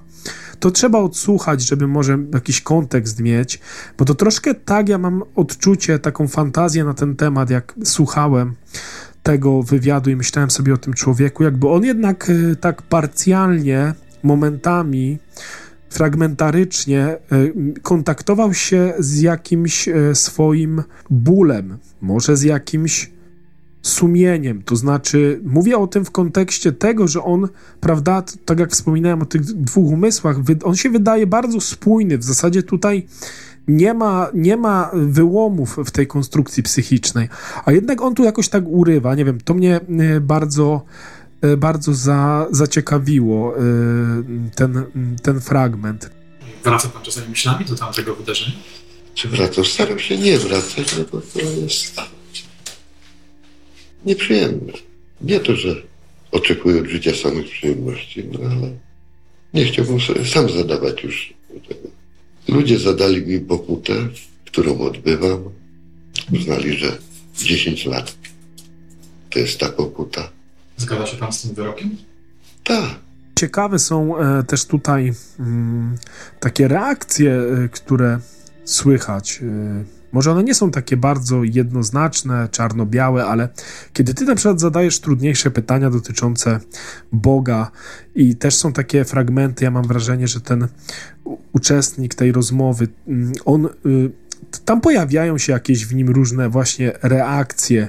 to 0.61 0.71
trzeba 0.71 0.99
odsłuchać, 0.99 1.63
żeby 1.63 1.87
może 1.87 2.19
jakiś 2.35 2.61
kontekst 2.61 3.21
mieć, 3.21 3.61
bo 3.99 4.05
to 4.05 4.15
troszkę 4.15 4.55
tak 4.55 4.89
ja 4.89 4.99
mam 4.99 5.23
odczucie, 5.37 5.99
taką 5.99 6.29
fantazję 6.29 6.85
na 6.85 6.95
ten 6.95 7.17
temat, 7.17 7.51
jak 7.51 7.75
słuchałem, 7.85 8.55
tego 9.23 9.63
wywiadu 9.63 10.11
i 10.11 10.17
myślałem 10.17 10.51
sobie 10.51 10.75
o 10.75 10.77
tym 10.77 10.95
człowieku, 10.95 11.43
jakby 11.43 11.69
on 11.69 11.85
jednak 11.85 12.31
e, 12.31 12.57
tak 12.57 12.83
parcjalnie, 12.83 13.95
momentami, 14.23 15.19
fragmentarycznie 15.91 17.03
e, 17.03 17.19
kontaktował 17.83 18.55
się 18.55 18.93
z 18.99 19.21
jakimś 19.21 19.89
e, 19.89 20.15
swoim 20.15 20.83
bólem, 21.11 21.79
może 22.01 22.37
z 22.37 22.43
jakimś 22.43 23.11
sumieniem. 23.83 24.63
To 24.63 24.77
znaczy, 24.77 25.41
mówię 25.45 25.79
o 25.79 25.87
tym 25.87 26.05
w 26.05 26.11
kontekście 26.11 26.73
tego, 26.73 27.09
że 27.09 27.23
on, 27.23 27.49
prawda, 27.81 28.23
tak 28.45 28.61
jak 28.61 28.71
wspominałem 28.71 29.23
o 29.23 29.27
tych 29.27 29.43
dwóch 29.43 29.93
umysłach, 29.93 30.37
on 30.65 30.77
się 30.77 30.91
wydaje 30.91 31.27
bardzo 31.27 31.61
spójny. 31.61 32.19
W 32.19 32.25
zasadzie 32.25 32.63
tutaj 32.63 33.07
nie 33.71 33.95
ma, 33.95 34.31
nie 34.35 34.57
ma 34.57 34.91
wyłomów 34.95 35.77
w 35.87 35.91
tej 35.91 36.07
konstrukcji 36.07 36.63
psychicznej, 36.63 37.29
a 37.65 37.73
jednak 37.73 38.03
on 38.03 38.15
tu 38.15 38.25
jakoś 38.25 38.49
tak 38.49 38.65
urywa, 38.67 39.15
nie 39.15 39.25
wiem, 39.25 39.41
to 39.41 39.55
mnie 39.55 39.81
e, 39.99 40.21
bardzo 40.21 40.85
e, 41.41 41.57
bardzo 41.57 41.95
za, 41.95 42.47
zaciekawiło 42.51 43.57
e, 43.57 43.61
ten, 44.55 44.85
ten 45.23 45.41
fragment. 45.41 46.11
Wraca 46.65 46.89
pan 46.89 47.03
czasami 47.03 47.29
myślami 47.29 47.65
do 47.65 47.77
tamtego 47.77 48.15
wydarzenia? 48.15 48.57
Czy 49.15 49.29
wracam? 49.29 49.65
Staram 49.65 49.99
się 49.99 50.19
nie 50.19 50.39
wracać, 50.39 50.97
no 50.99 51.05
bo 51.13 51.21
to 51.21 51.41
jest 51.41 52.01
nieprzyjemne. 54.05 54.73
Nie 55.21 55.41
to, 55.41 55.57
że 55.57 55.77
oczekuję 56.33 56.81
od 56.81 56.87
życia 56.87 57.15
samych 57.15 57.51
przyjemności, 57.51 58.25
no 58.33 58.51
ale 58.51 58.71
nie 59.55 59.65
chciałbym 59.65 60.01
sobie 60.01 60.25
sam 60.25 60.51
zadawać 60.51 61.05
już 61.05 61.35
tego 61.69 61.90
Ludzie 62.51 62.79
zadali 62.79 63.27
mi 63.27 63.41
pokutę, 63.41 63.93
którą 64.45 64.79
odbywam. 64.79 65.45
Uznali, 66.33 66.79
że 66.79 66.99
10 67.37 67.87
lat 67.87 68.17
to 69.31 69.39
jest 69.39 69.61
ta 69.61 69.69
pokuta. 69.69 70.31
Zgadza 70.77 71.07
się 71.07 71.17
pan 71.17 71.33
z 71.33 71.43
tym 71.43 71.55
wyrokiem? 71.55 71.97
Tak. 72.65 72.95
Ciekawe 73.39 73.79
są 73.79 74.19
e, 74.19 74.43
też 74.43 74.65
tutaj 74.65 75.13
mm, 75.41 75.97
takie 76.41 76.69
reakcje, 76.69 77.33
e, 77.33 77.69
które 77.69 78.21
słychać. 78.65 79.41
Może 80.13 80.31
one 80.33 80.45
nie 80.45 80.55
są 80.55 80.71
takie 80.71 80.97
bardzo 80.97 81.45
jednoznaczne, 81.45 82.49
czarno-białe, 82.51 83.27
ale 83.27 83.49
kiedy 83.93 84.15
ty 84.15 84.25
na 84.25 84.35
przykład 84.35 84.61
zadajesz 84.61 85.01
trudniejsze 85.01 85.51
pytania 85.51 85.91
dotyczące 85.91 86.61
Boga 87.13 87.71
i 88.15 88.37
też 88.37 88.57
są 88.57 88.73
takie 88.73 89.05
fragmenty, 89.05 89.65
ja 89.65 89.71
mam 89.71 89.85
wrażenie, 89.85 90.29
że 90.29 90.41
ten 90.41 90.69
uczestnik 91.53 92.15
tej 92.15 92.33
rozmowy, 92.33 92.89
mm, 93.09 93.33
on 93.45 93.67
y, 93.67 94.11
tam 94.65 94.81
pojawiają 94.81 95.39
się 95.39 95.53
jakieś 95.53 95.87
w 95.87 95.95
nim 95.95 96.09
różne 96.09 96.49
właśnie 96.49 96.93
reakcje. 97.03 97.89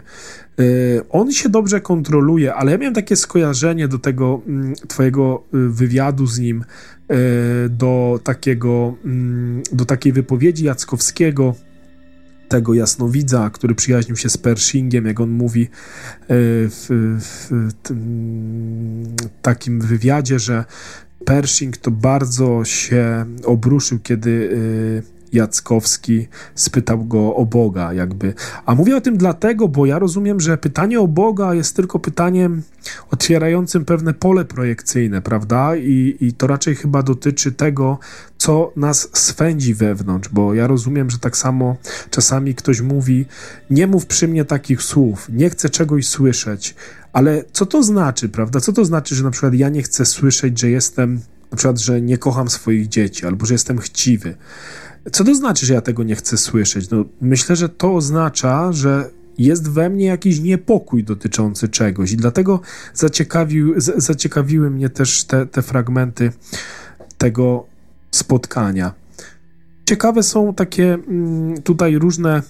Y, 0.59 1.01
on 1.09 1.31
się 1.31 1.49
dobrze 1.49 1.81
kontroluje, 1.81 2.53
ale 2.53 2.71
ja 2.71 2.77
miałem 2.77 2.93
takie 2.93 3.15
skojarzenie 3.15 3.87
do 3.87 3.99
tego 3.99 4.41
mm, 4.47 4.73
twojego 4.87 5.43
y, 5.53 5.69
wywiadu 5.69 6.27
z 6.27 6.39
nim, 6.39 6.63
do 7.69 8.19
takiego, 8.23 8.95
mm, 9.05 9.63
do 9.71 9.85
takiej 9.85 10.13
wypowiedzi 10.13 10.65
Jackowskiego, 10.65 11.55
tego 12.51 12.73
jasnowidza, 12.73 13.49
który 13.49 13.75
przyjaźnił 13.75 14.15
się 14.15 14.29
z 14.29 14.37
Pershingiem, 14.37 15.05
jak 15.05 15.19
on 15.19 15.29
mówi 15.29 15.63
e, 15.63 15.67
w, 16.27 16.85
w 17.19 17.49
takim 19.41 19.81
wywiadzie, 19.81 20.39
że 20.39 20.65
Pershing 21.25 21.77
to 21.77 21.91
bardzo 21.91 22.65
się 22.65 23.25
obruszył, 23.45 23.99
kiedy 23.99 24.57
e, 25.07 25.20
Jackowski 25.33 26.27
spytał 26.55 27.05
go 27.05 27.35
o 27.35 27.45
Boga, 27.45 27.93
jakby. 27.93 28.33
A 28.65 28.75
mówię 28.75 28.97
o 28.97 29.01
tym 29.01 29.17
dlatego, 29.17 29.67
bo 29.67 29.85
ja 29.85 29.99
rozumiem, 29.99 30.39
że 30.39 30.57
pytanie 30.57 30.99
o 30.99 31.07
Boga 31.07 31.53
jest 31.53 31.75
tylko 31.75 31.99
pytaniem 31.99 32.61
otwierającym 33.11 33.85
pewne 33.85 34.13
pole 34.13 34.45
projekcyjne, 34.45 35.21
prawda? 35.21 35.75
I, 35.75 36.17
i 36.19 36.33
to 36.33 36.47
raczej 36.47 36.75
chyba 36.75 37.03
dotyczy 37.03 37.51
tego, 37.51 37.99
co 38.37 38.73
nas 38.75 39.09
swędzi 39.13 39.73
wewnątrz, 39.73 40.29
bo 40.29 40.53
ja 40.53 40.67
rozumiem, 40.67 41.09
że 41.09 41.19
tak 41.19 41.37
samo 41.37 41.75
czasami 42.09 42.55
ktoś 42.55 42.81
mówi: 42.81 43.25
Nie 43.69 43.87
mów 43.87 44.05
przy 44.05 44.27
mnie 44.27 44.45
takich 44.45 44.83
słów, 44.83 45.29
nie 45.29 45.49
chcę 45.49 45.69
czegoś 45.69 46.07
słyszeć. 46.07 46.75
Ale 47.13 47.43
co 47.51 47.65
to 47.65 47.83
znaczy, 47.83 48.29
prawda? 48.29 48.59
Co 48.59 48.73
to 48.73 48.85
znaczy, 48.85 49.15
że 49.15 49.23
na 49.23 49.31
przykład 49.31 49.53
ja 49.53 49.69
nie 49.69 49.83
chcę 49.83 50.05
słyszeć, 50.05 50.59
że 50.59 50.69
jestem, 50.69 51.19
na 51.51 51.57
przykład, 51.57 51.79
że 51.79 52.01
nie 52.01 52.17
kocham 52.17 52.49
swoich 52.49 52.87
dzieci, 52.87 53.25
albo 53.25 53.45
że 53.45 53.53
jestem 53.53 53.77
chciwy. 53.77 54.35
Co 55.11 55.23
to 55.23 55.35
znaczy, 55.35 55.65
że 55.65 55.73
ja 55.73 55.81
tego 55.81 56.03
nie 56.03 56.15
chcę 56.15 56.37
słyszeć? 56.37 56.89
No, 56.89 57.05
myślę, 57.21 57.55
że 57.55 57.69
to 57.69 57.95
oznacza, 57.95 58.71
że 58.71 59.09
jest 59.37 59.69
we 59.69 59.89
mnie 59.89 60.05
jakiś 60.05 60.39
niepokój 60.39 61.03
dotyczący 61.03 61.69
czegoś 61.69 62.11
i 62.11 62.17
dlatego 62.17 62.61
zaciekawił, 62.93 63.73
zaciekawiły 63.77 64.69
mnie 64.69 64.89
też 64.89 65.23
te, 65.23 65.45
te 65.45 65.61
fragmenty 65.61 66.31
tego 67.17 67.65
spotkania. 68.11 68.93
Ciekawe 69.85 70.23
są 70.23 70.53
takie 70.53 70.93
mm, 70.93 71.61
tutaj 71.61 71.95
różne 71.95 72.41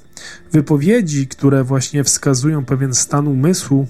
wypowiedzi, 0.52 1.28
które 1.28 1.64
właśnie 1.64 2.04
wskazują 2.04 2.66
pewien 2.66 2.94
stan 2.94 3.28
umysłu. 3.28 3.88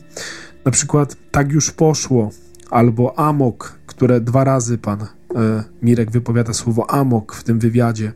Na 0.66 0.72
przykład 0.72 1.16
tak 1.32 1.52
już 1.52 1.72
poszło, 1.72 2.30
albo 2.70 3.20
amok, 3.20 3.80
które 4.02 4.22
dwa 4.22 4.44
razy 4.44 4.78
pan 4.78 5.08
E, 5.36 5.64
Mirek 5.82 6.12
wypowiada 6.12 6.54
słowo 6.54 6.90
amok 6.90 7.36
w 7.36 7.44
tym 7.44 7.60
wywiadzie, 7.60 8.14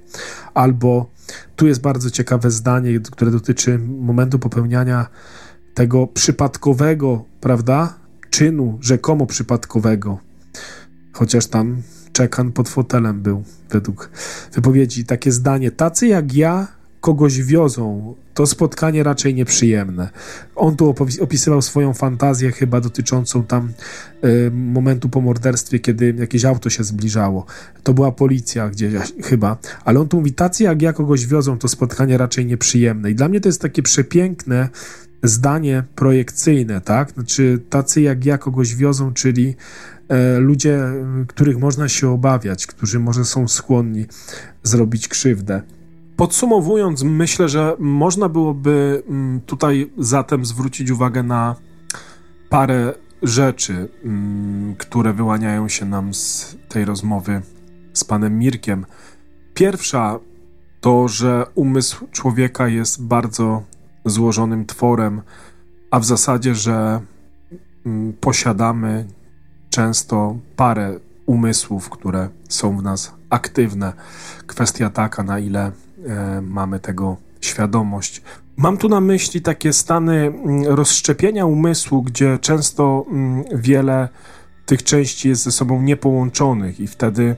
albo 0.54 1.10
tu 1.56 1.68
jest 1.68 1.82
bardzo 1.82 2.12
ciekawe 2.12 2.51
zdanie, 2.51 3.00
które 3.00 3.32
dotyczy 3.32 3.80
momentu 3.80 4.39
popełniania 4.39 5.08
tego 5.74 6.08
przypadkowego, 6.08 7.25
prawda, 7.42 7.94
czynu, 8.30 8.77
rzekomo 8.82 9.25
przypadkowego, 9.25 10.20
chociaż 11.13 11.48
tam 11.48 11.82
Czekan 12.12 12.51
pod 12.51 12.70
fotelem 12.70 13.22
był, 13.22 13.44
według 13.70 14.10
wypowiedzi, 14.54 15.06
takie 15.06 15.32
zdanie, 15.32 15.72
tacy 15.72 16.08
jak 16.08 16.34
ja 16.34 16.68
kogoś 17.06 17.42
wiozą, 17.42 18.16
to 18.34 18.46
spotkanie 18.46 19.04
raczej 19.04 19.36
nieprzyjemne. 19.36 20.10
On 20.56 20.76
tu 20.76 20.96
opisywał 21.22 21.62
swoją 21.62 21.94
fantazję 21.94 22.52
chyba 22.52 22.82
dotyczącą 22.82 23.44
tam 23.44 23.74
y, 24.24 24.52
momentu 24.52 25.10
po 25.10 25.22
morderstwie, 25.22 25.80
kiedy 25.80 26.16
jakieś 26.20 26.46
auto 26.46 26.70
się 26.70 26.84
zbliżało. 26.84 27.46
To 27.84 27.94
była 27.94 28.12
policja 28.12 28.70
gdzieś 28.70 28.94
chyba, 29.24 29.58
ale 29.84 30.00
on 30.00 30.08
tu 30.08 30.18
mówi, 30.18 30.34
tacy 30.34 30.64
jak 30.64 30.82
ja 30.82 30.94
kogoś 30.94 31.28
wiozą, 31.28 31.58
to 31.58 31.68
spotkanie 31.68 32.18
raczej 32.18 32.46
nieprzyjemne. 32.46 33.12
I 33.12 33.16
dla 33.16 33.28
mnie 33.28 33.42
to 33.42 33.50
jest 33.50 33.62
takie 33.62 33.84
przepiękne 33.84 34.70
zdanie 35.24 35.84
projekcyjne, 35.96 36.82
tak? 36.82 37.12
Znaczy 37.12 37.60
tacy 37.70 38.02
jak 38.02 38.26
ja 38.26 38.38
kogoś 38.38 38.76
wiozą, 38.76 39.14
czyli 39.14 39.56
e, 40.10 40.40
ludzie, 40.40 40.80
których 41.28 41.58
można 41.58 41.90
się 41.90 42.10
obawiać, 42.10 42.68
którzy 42.68 43.00
może 43.00 43.26
są 43.26 43.48
skłonni 43.48 44.06
zrobić 44.64 45.08
krzywdę. 45.08 45.75
Podsumowując, 46.18 47.04
myślę, 47.04 47.50
że 47.50 47.76
można 47.80 48.30
byłoby 48.30 49.04
mm, 49.08 49.42
tutaj 49.42 49.92
zatem 49.98 50.46
zwrócić 50.46 50.92
uwagę 50.92 51.24
na 51.24 51.56
parę 52.50 52.94
rzeczy, 53.22 53.90
mm, 54.04 54.76
które 54.76 55.14
wyłaniają 55.14 55.68
się 55.68 55.86
nam 55.86 56.14
z 56.14 56.58
tej 56.70 56.86
rozmowy 56.86 57.42
z 57.94 58.04
panem 58.04 58.40
Mirkiem. 58.40 58.86
Pierwsza 59.54 60.20
to, 60.82 61.08
że 61.08 61.46
umysł 61.56 62.08
człowieka 62.12 62.68
jest 62.68 63.04
bardzo 63.04 63.64
złożonym 64.06 64.66
tworem, 64.66 65.22
a 65.92 66.00
w 66.00 66.06
zasadzie, 66.06 66.56
że 66.56 67.02
mm, 67.86 68.14
posiadamy 68.14 69.08
często 69.70 70.38
parę 70.56 71.00
umysłów, 71.26 71.90
które 71.90 72.30
są 72.50 72.78
w 72.78 72.84
nas 72.84 73.14
aktywne. 73.30 73.94
Kwestia 74.48 74.90
taka, 74.90 75.24
na 75.24 75.40
ile 75.40 75.72
e, 76.06 76.42
mamy 76.42 76.80
tego 76.80 77.18
świadomość. 77.42 78.22
Mam 78.58 78.78
tu 78.78 78.90
na 78.90 79.02
myśli 79.02 79.42
takie 79.42 79.74
stany 79.74 80.14
mm, 80.14 80.64
rozszczepienia 80.64 81.46
umysłu, 81.46 82.02
gdzie 82.02 82.40
często 82.42 83.06
mm, 83.10 83.44
wiele 83.56 84.10
tych 84.66 84.84
części 84.84 85.30
jest 85.30 85.44
ze 85.44 85.52
sobą 85.52 85.82
niepołączonych, 85.82 86.80
i 86.80 86.88
wtedy 86.88 87.36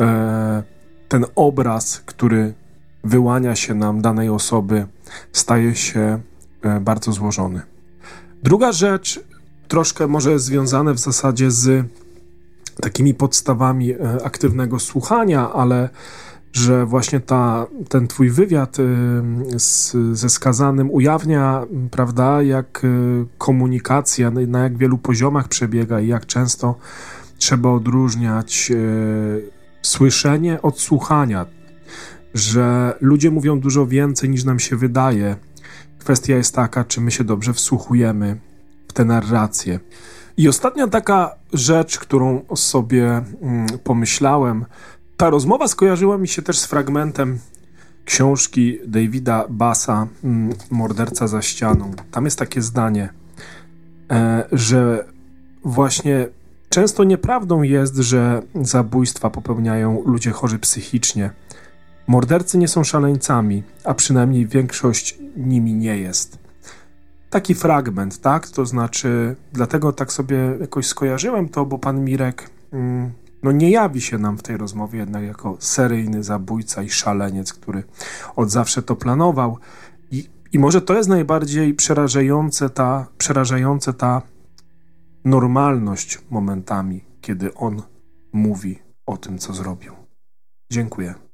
e, 0.00 0.62
ten 1.08 1.24
obraz, 1.34 2.02
który 2.06 2.54
wyłania 3.04 3.56
się 3.56 3.74
nam 3.74 4.02
danej 4.02 4.28
osoby, 4.28 4.86
staje 5.32 5.74
się 5.74 6.20
e, 6.62 6.80
bardzo 6.80 7.12
złożony. 7.12 7.60
Druga 8.42 8.72
rzecz, 8.72 9.20
troszkę 9.68 10.06
może 10.06 10.38
związane 10.38 10.94
w 10.94 10.98
zasadzie 10.98 11.50
z 11.50 11.86
takimi 12.80 13.14
podstawami 13.14 13.92
e, 13.92 13.96
aktywnego 14.24 14.78
słuchania, 14.78 15.52
ale 15.52 15.88
że 16.52 16.86
właśnie 16.86 17.20
ta, 17.20 17.66
ten 17.88 18.08
twój 18.08 18.30
wywiad 18.30 18.78
y, 18.78 18.82
z, 19.58 19.96
ze 20.12 20.28
skazanym 20.28 20.90
ujawnia, 20.90 21.64
prawda, 21.90 22.42
jak 22.42 22.84
y, 22.84 23.26
komunikacja, 23.38 24.30
na 24.30 24.58
jak 24.58 24.76
wielu 24.76 24.98
poziomach 24.98 25.48
przebiega 25.48 26.00
i 26.00 26.08
jak 26.08 26.26
często 26.26 26.74
trzeba 27.38 27.70
odróżniać 27.70 28.70
y, 28.74 29.50
słyszenie 29.82 30.62
od 30.62 30.80
słuchania, 30.80 31.46
że 32.34 32.94
ludzie 33.00 33.30
mówią 33.30 33.60
dużo 33.60 33.86
więcej 33.86 34.30
niż 34.30 34.44
nam 34.44 34.58
się 34.58 34.76
wydaje. 34.76 35.36
Kwestia 35.98 36.36
jest 36.36 36.54
taka, 36.54 36.84
czy 36.84 37.00
my 37.00 37.10
się 37.10 37.24
dobrze 37.24 37.52
wsłuchujemy 37.52 38.40
w 38.88 38.92
te 38.92 39.04
narracje. 39.04 39.80
I 40.36 40.48
ostatnia 40.48 40.88
taka 40.88 41.34
rzecz, 41.52 41.98
którą 41.98 42.42
sobie 42.54 43.22
mm, 43.42 43.66
pomyślałem, 43.84 44.64
ta 45.20 45.30
rozmowa 45.30 45.68
skojarzyła 45.68 46.18
mi 46.18 46.28
się 46.28 46.42
też 46.42 46.58
z 46.58 46.66
fragmentem 46.66 47.38
książki 48.04 48.78
Davida 48.86 49.44
Bassa 49.48 50.06
mm, 50.24 50.52
Morderca 50.70 51.28
za 51.28 51.42
ścianą. 51.42 51.90
Tam 52.10 52.24
jest 52.24 52.38
takie 52.38 52.62
zdanie, 52.62 53.08
e, 54.10 54.44
że 54.52 55.04
właśnie 55.64 56.28
często 56.68 57.04
nieprawdą 57.04 57.62
jest, 57.62 57.96
że 57.96 58.42
zabójstwa 58.62 59.30
popełniają 59.30 60.02
ludzie 60.06 60.30
chorzy 60.30 60.58
psychicznie. 60.58 61.30
Mordercy 62.06 62.58
nie 62.58 62.68
są 62.68 62.84
szaleńcami, 62.84 63.62
a 63.84 63.94
przynajmniej 63.94 64.46
większość 64.46 65.18
nimi 65.36 65.74
nie 65.74 65.98
jest. 65.98 66.38
Taki 67.30 67.54
fragment, 67.54 68.20
tak? 68.20 68.48
To 68.48 68.66
znaczy, 68.66 69.36
dlatego 69.52 69.92
tak 69.92 70.12
sobie 70.12 70.56
jakoś 70.60 70.86
skojarzyłem 70.86 71.48
to, 71.48 71.66
bo 71.66 71.78
pan 71.78 72.04
Mirek 72.04 72.50
mm, 72.72 73.12
no 73.42 73.52
nie 73.52 73.70
jawi 73.70 74.00
się 74.00 74.18
nam 74.18 74.38
w 74.38 74.42
tej 74.42 74.56
rozmowie 74.56 74.98
jednak 74.98 75.24
jako 75.24 75.56
seryjny 75.58 76.24
zabójca 76.24 76.82
i 76.82 76.90
szaleniec, 76.90 77.52
który 77.52 77.84
od 78.36 78.50
zawsze 78.50 78.82
to 78.82 78.96
planował. 78.96 79.58
I, 80.10 80.28
i 80.52 80.58
może 80.58 80.80
to 80.80 80.94
jest 80.96 81.08
najbardziej 81.08 81.74
przerażające 81.74 82.70
ta, 82.70 83.06
przerażające 83.18 83.92
ta 83.92 84.22
normalność 85.24 86.18
momentami, 86.30 87.04
kiedy 87.20 87.54
on 87.54 87.82
mówi 88.32 88.78
o 89.06 89.16
tym, 89.16 89.38
co 89.38 89.52
zrobił. 89.54 89.92
Dziękuję. 90.72 91.29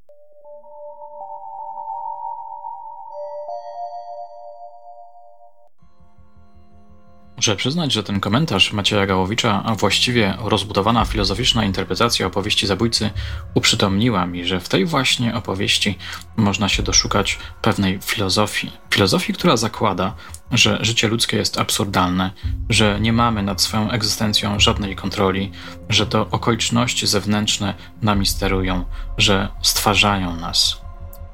Muszę 7.47 7.57
przyznać, 7.57 7.93
że 7.93 8.03
ten 8.03 8.21
komentarz 8.21 8.73
Macieja 8.73 9.07
Gałowicza, 9.07 9.63
a 9.65 9.75
właściwie 9.75 10.35
rozbudowana 10.39 11.05
filozoficzna 11.05 11.65
interpretacja 11.65 12.27
opowieści 12.27 12.67
zabójcy, 12.67 13.11
uprzytomniła 13.55 14.27
mi, 14.27 14.45
że 14.45 14.61
w 14.61 14.69
tej 14.69 14.87
właśnie 14.87 15.35
opowieści 15.35 15.99
można 16.37 16.69
się 16.69 16.83
doszukać 16.83 17.39
pewnej 17.63 17.99
filozofii. 18.03 18.73
Filozofii, 18.91 19.35
która 19.35 19.57
zakłada, 19.57 20.15
że 20.53 20.79
życie 20.81 21.09
ludzkie 21.09 21.37
jest 21.37 21.59
absurdalne, 21.59 22.31
że 22.69 22.99
nie 23.01 23.13
mamy 23.13 23.43
nad 23.43 23.63
swoją 23.63 23.91
egzystencją 23.91 24.61
żadnej 24.61 24.97
kontroli, 24.97 25.51
że 25.89 26.07
to 26.07 26.27
okoliczności 26.31 27.07
zewnętrzne 27.07 27.75
nami 28.03 28.27
sterują, 28.27 28.85
że 29.19 29.49
stwarzają 29.63 30.37
nas. 30.37 30.81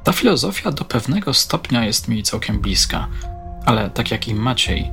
Ta 0.04 0.12
filozofia 0.12 0.72
do 0.72 0.84
pewnego 0.84 1.34
stopnia 1.34 1.84
jest 1.84 2.08
mi 2.08 2.22
całkiem 2.22 2.60
bliska, 2.60 3.08
ale 3.66 3.90
tak 3.90 4.10
jak 4.10 4.28
i 4.28 4.34
Maciej, 4.34 4.90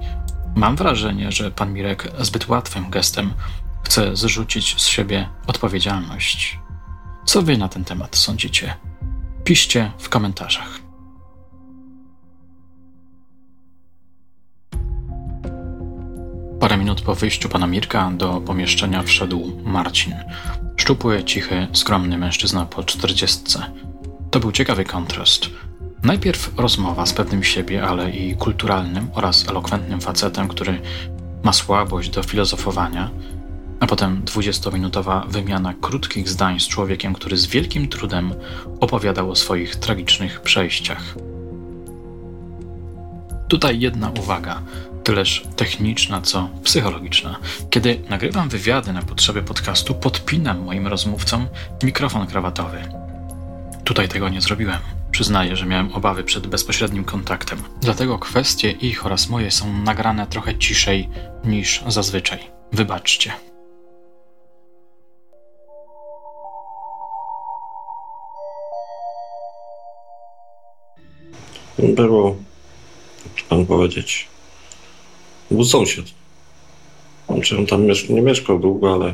Mam 0.56 0.76
wrażenie, 0.76 1.32
że 1.32 1.52
pan 1.52 1.74
Mirek 1.74 2.12
zbyt 2.20 2.50
łatwym 2.50 2.90
gestem 2.90 3.34
chce 3.84 4.16
zrzucić 4.16 4.82
z 4.82 4.86
siebie 4.86 5.30
odpowiedzialność. 5.48 6.60
Co 7.26 7.42
wy 7.42 7.58
na 7.58 7.70
ten 7.70 7.86
temat 7.86 8.16
sądzicie? 8.16 8.74
Piszcie 9.44 9.92
w 9.98 10.10
komentarzach. 10.10 10.80
Parę 16.60 16.78
minut 16.78 17.02
po 17.02 17.16
wyjściu 17.16 17.50
pana 17.50 17.68
Mirka 17.68 18.12
do 18.12 18.42
pomieszczenia 18.42 19.04
wszedł 19.04 19.62
Marcin. 19.64 20.16
Szczupły, 20.78 21.24
cichy, 21.24 21.68
skromny 21.74 22.18
mężczyzna 22.18 22.66
po 22.66 22.84
czterdziestce. 22.84 23.72
To 24.32 24.40
był 24.40 24.52
ciekawy 24.52 24.86
kontrast. 24.86 25.50
Najpierw 26.04 26.52
rozmowa 26.58 27.06
z 27.06 27.14
pewnym 27.14 27.44
siebie, 27.44 27.84
ale 27.84 28.10
i 28.12 28.36
kulturalnym 28.36 29.08
oraz 29.14 29.50
elokwentnym 29.50 30.02
facetem, 30.02 30.48
który 30.48 30.82
ma 31.44 31.54
słabość 31.54 32.10
do 32.10 32.24
filozofowania, 32.24 33.10
a 33.80 33.88
potem 33.88 34.22
dwudziestominutowa 34.24 35.26
wymiana 35.30 35.74
krótkich 35.82 36.30
zdań 36.30 36.60
z 36.60 36.68
człowiekiem, 36.68 37.14
który 37.14 37.38
z 37.38 37.46
wielkim 37.46 37.88
trudem 37.88 38.34
opowiadał 38.80 39.32
o 39.32 39.36
swoich 39.36 39.76
tragicznych 39.76 40.42
przejściach. 40.42 41.16
Tutaj 43.48 43.80
jedna 43.80 44.10
uwaga, 44.10 44.62
tyleż 45.04 45.44
techniczna, 45.56 46.22
co 46.22 46.50
psychologiczna. 46.64 47.40
Kiedy 47.70 48.02
nagrywam 48.10 48.50
wywiady 48.50 48.94
na 48.94 49.02
potrzeby 49.02 49.44
podcastu, 49.44 49.96
podpinam 49.96 50.64
moim 50.64 50.88
rozmówcom 50.88 51.48
mikrofon 51.84 52.28
krawatowy. 52.28 52.78
Tutaj 53.84 54.10
tego 54.10 54.30
nie 54.30 54.42
zrobiłem. 54.42 54.99
Przyznaję, 55.12 55.56
że 55.56 55.66
miałem 55.66 55.94
obawy 55.94 56.24
przed 56.24 56.48
bezpośrednim 56.48 57.04
kontaktem. 57.04 57.60
Dlatego 57.82 58.20
kwestie 58.20 58.72
ich 58.72 59.06
oraz 59.06 59.30
moje 59.30 59.52
są 59.52 59.74
nagrane 59.74 60.28
trochę 60.28 60.58
ciszej 60.58 61.10
niż 61.46 61.84
zazwyczaj. 61.88 62.40
Wybaczcie. 62.72 63.32
Było, 71.80 72.36
pan 73.50 73.66
powiedzieć, 73.66 74.28
był 75.52 75.66
sąsiad. 75.66 76.06
Znaczy 77.30 77.58
on 77.58 77.66
tam 77.66 77.88
nie 78.10 78.22
mieszkał 78.22 78.60
długo, 78.60 78.94
ale 78.94 79.14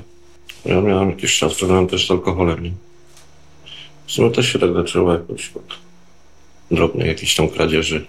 ja 0.65 0.81
miałem 0.81 1.09
jakiś 1.09 1.39
czas, 1.39 1.61
miałem 1.61 1.87
też 1.87 2.07
z 2.07 2.11
alkoholem. 2.11 2.75
W 4.07 4.11
sumie 4.11 4.31
też 4.31 4.53
się 4.53 4.59
tak 4.59 4.73
zaczęło 4.73 5.13
jakoś 5.13 5.51
od 5.55 5.77
drobnych 6.71 7.07
jakichś 7.07 7.35
tam 7.35 7.49
kradzieży. 7.49 8.05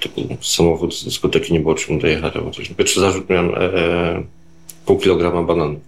Typu 0.00 0.36
samochód 0.40 0.94
z 0.94 1.04
dyskoteki 1.04 1.52
nie 1.52 1.60
było 1.60 1.74
czym 1.74 1.98
dojechać 1.98 2.36
albo 2.36 2.50
coś. 2.50 2.68
Pierwszy 2.68 3.00
zarzut 3.00 3.30
miałem 3.30 3.54
e, 3.54 3.58
e, 3.58 4.22
pół 4.86 4.98
kilograma 4.98 5.42
bananów. 5.42 5.80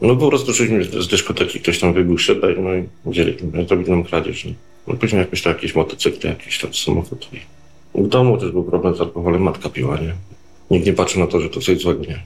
No 0.00 0.16
po 0.16 0.28
prostu 0.28 0.54
szliśmy 0.54 0.84
z 0.84 1.08
dyskoteki, 1.08 1.60
ktoś 1.60 1.78
tam 1.78 1.92
wybił 1.92 2.18
szybę 2.18 2.54
no 2.58 2.74
i 2.74 2.88
wzięli, 3.06 3.36
zrobili 3.68 3.90
nam 3.90 4.04
kradzież. 4.04 4.44
Nie? 4.44 4.54
No 4.86 4.94
później 4.94 5.18
jakoś 5.18 5.42
tam 5.42 5.52
jakieś 5.52 5.74
motocykle, 5.74 6.30
jakiś 6.30 6.58
tam 6.58 6.74
samochód. 6.74 7.28
I 7.94 8.02
w 8.02 8.08
domu 8.08 8.38
też 8.38 8.50
był 8.50 8.64
problem 8.64 8.96
z 8.96 9.00
alkoholem, 9.00 9.42
matka 9.42 9.68
piła, 9.68 9.98
nie? 10.00 10.14
Nikt 10.70 10.86
nie 10.86 10.92
patrzy 10.92 11.18
na 11.18 11.26
to, 11.26 11.40
że 11.40 11.50
to 11.50 11.60
coś 11.60 11.78
złego, 11.78 12.04
nie? 12.04 12.22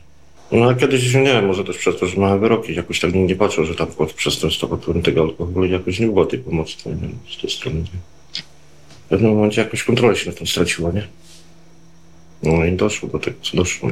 No 0.53 0.75
kiedyś, 0.75 1.15
nie 1.15 1.23
wiem, 1.23 1.47
może 1.47 1.65
też 1.65 1.79
przez 1.79 1.99
to, 2.01 2.07
że 2.07 2.21
małe 2.21 2.39
wyroki, 2.39 2.75
jakoś 2.75 3.01
tak 3.01 3.15
nie 3.15 3.37
patrzył, 3.37 3.65
że 3.65 3.75
tam 3.75 3.87
pod 3.87 4.13
przestępstwo 4.13 4.69
pod 4.69 5.05
tego 5.05 5.21
alkoholu 5.23 5.67
jakoś 5.67 6.01
nie 6.01 6.07
było 6.07 6.27
tej 6.27 6.39
pomocy, 6.39 6.77
nie 6.87 6.95
wiem, 6.95 7.19
z 7.31 7.41
tej 7.41 7.51
strony. 7.51 7.85
W 9.07 9.09
pewnym 9.09 9.35
momencie 9.35 9.63
jakoś 9.63 9.83
kontrolę 9.83 10.17
się 10.17 10.31
na 10.31 10.37
tym 10.37 10.47
straciła, 10.47 10.93
nie? 10.93 11.09
No 12.43 12.65
i 12.65 12.73
doszło 12.73 13.09
do 13.09 13.19
tego, 13.19 13.37
co 13.43 13.57
doszło. 13.57 13.91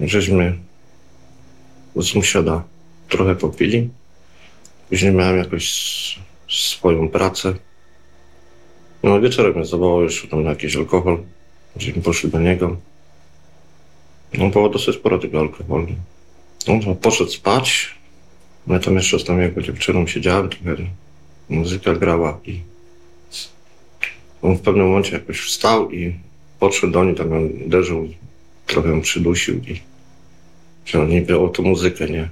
Żeśmy 0.00 0.58
z 1.96 2.12
sąsiada 2.12 2.62
trochę 3.08 3.36
popili. 3.36 3.88
Później 4.88 5.12
miałem 5.12 5.38
jakoś 5.38 6.18
swoją 6.48 7.08
pracę. 7.08 7.54
No 9.02 9.20
wieczorem 9.20 9.54
mnie 9.54 9.64
zawołał 9.64 10.02
już 10.02 10.28
tam 10.30 10.42
na 10.42 10.50
jakiś 10.50 10.76
alkohol. 10.76 11.18
Żeśmy 11.76 12.02
poszli 12.02 12.30
do 12.30 12.40
niego. 12.40 12.76
No 14.38 14.48
było 14.48 14.68
dosyć 14.68 14.94
sporo 14.94 15.18
tego 15.18 15.40
alkoholu. 15.40 15.86
On 16.68 16.80
tam 16.80 16.96
poszedł 16.96 17.30
spać. 17.30 17.94
No 18.66 18.74
ja 18.74 18.80
tam 18.80 18.94
jeszcze 18.94 19.18
z 19.18 19.24
tą 19.24 19.38
jego 19.38 19.62
dziewczyną 19.62 20.06
siedziałem, 20.06 20.48
trochę 20.48 20.76
muzyka 21.48 21.94
grała 21.94 22.40
i 22.44 22.60
on 24.42 24.56
w 24.56 24.60
pewnym 24.60 24.86
momencie 24.86 25.12
jakoś 25.12 25.40
wstał 25.40 25.90
i 25.90 26.14
podszedł 26.60 26.92
do 26.92 27.04
niej, 27.04 27.14
tam 27.14 27.30
ją 27.30 27.48
uderzył, 27.66 28.08
trochę 28.66 28.88
ją 28.88 29.00
przydusił 29.00 29.54
i 29.54 29.80
że 30.84 31.06
niby 31.06 31.38
o 31.38 31.48
tą 31.48 31.62
muzykę, 31.62 32.08
nie? 32.08 32.28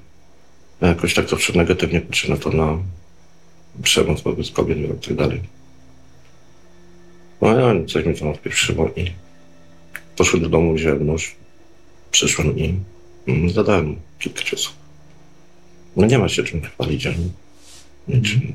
Ja 0.81 0.89
jakoś 0.89 1.15
tak 1.15 1.29
zawsze 1.29 1.53
negatywnie 1.53 2.01
patrzę 2.01 2.31
na 2.31 2.37
to, 2.37 2.51
na 2.51 2.79
przemoc 3.83 4.23
wobec 4.23 4.51
kobiet 4.51 4.79
i 4.79 5.07
tak 5.07 5.15
dalej. 5.15 5.41
No 7.41 7.61
ja 7.61 7.85
coś 7.87 8.07
mi 8.07 8.15
tam 8.15 8.29
odpieprzyło 8.29 8.91
i 8.97 9.11
poszedłem 10.17 10.43
do 10.43 10.49
domu, 10.49 10.75
wziąłem 10.75 11.07
nóż, 11.07 11.37
przyszłem 12.15 12.59
i 12.59 12.75
mm, 13.29 13.51
zadałem 13.51 13.97
kilka 14.19 14.43
ciosów. 14.43 14.73
No 15.97 16.07
nie 16.07 16.19
ma 16.19 16.29
się 16.29 16.43
czym 16.45 16.63
chwalić, 16.63 17.07
ani 17.07 17.33
niczym. 18.09 18.53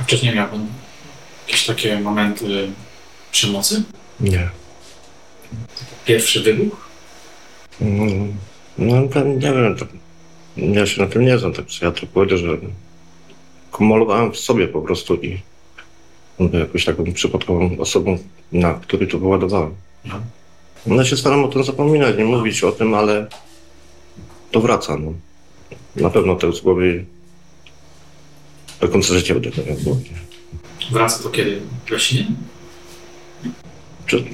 A 0.00 0.02
wcześniej 0.04 0.34
miał 0.34 0.48
pan 0.48 0.66
jakieś 1.46 1.66
takie 1.66 2.00
momenty 2.00 2.68
przemocy? 3.32 3.82
Nie. 4.20 4.48
Pierwszy 6.04 6.40
wybuch? 6.40 6.88
Mm, 7.80 8.36
No 8.78 9.08
to 9.08 9.24
nie 9.24 9.52
wiem, 9.52 9.76
to 9.76 9.86
ja 10.56 10.86
się 10.86 11.02
na 11.02 11.08
tym 11.08 11.24
nie 11.24 11.38
znam, 11.38 11.52
tak 11.52 11.82
ja 11.82 11.90
to 11.90 12.06
powiedział, 12.06 12.38
że 12.38 12.48
kumulowałem 13.72 14.32
w 14.32 14.36
sobie 14.38 14.68
po 14.68 14.82
prostu 14.82 15.14
i 15.14 15.40
był 16.40 16.60
jakąś 16.60 16.84
taką 16.84 17.12
przypadkową 17.12 17.78
osobą, 17.78 18.18
na 18.52 18.74
której 18.74 19.08
to 19.08 19.18
wyładowałem. 19.18 19.74
No. 20.04 20.20
No 20.86 21.04
się 21.04 21.16
staram 21.16 21.44
o 21.44 21.48
tym 21.48 21.64
zapominać, 21.64 22.16
nie 22.18 22.24
mówić 22.24 22.64
o 22.64 22.72
tym, 22.72 22.94
ale 22.94 23.26
to 24.50 24.60
wraca, 24.60 24.96
no. 24.96 25.12
Na 25.96 26.10
pewno 26.10 26.36
to 26.36 26.52
z 26.52 26.60
głowy 26.60 27.04
do 28.80 28.88
końca 28.88 29.14
życia 29.14 29.34
będę 29.34 29.64
miał 29.66 29.76
w 29.76 29.84
głowie. 29.84 30.10
Wraca 30.90 31.22
to 31.22 31.30
kiedy? 31.30 31.60
We 31.90 32.00
śnie? 32.00 32.26
Czy 34.06 34.24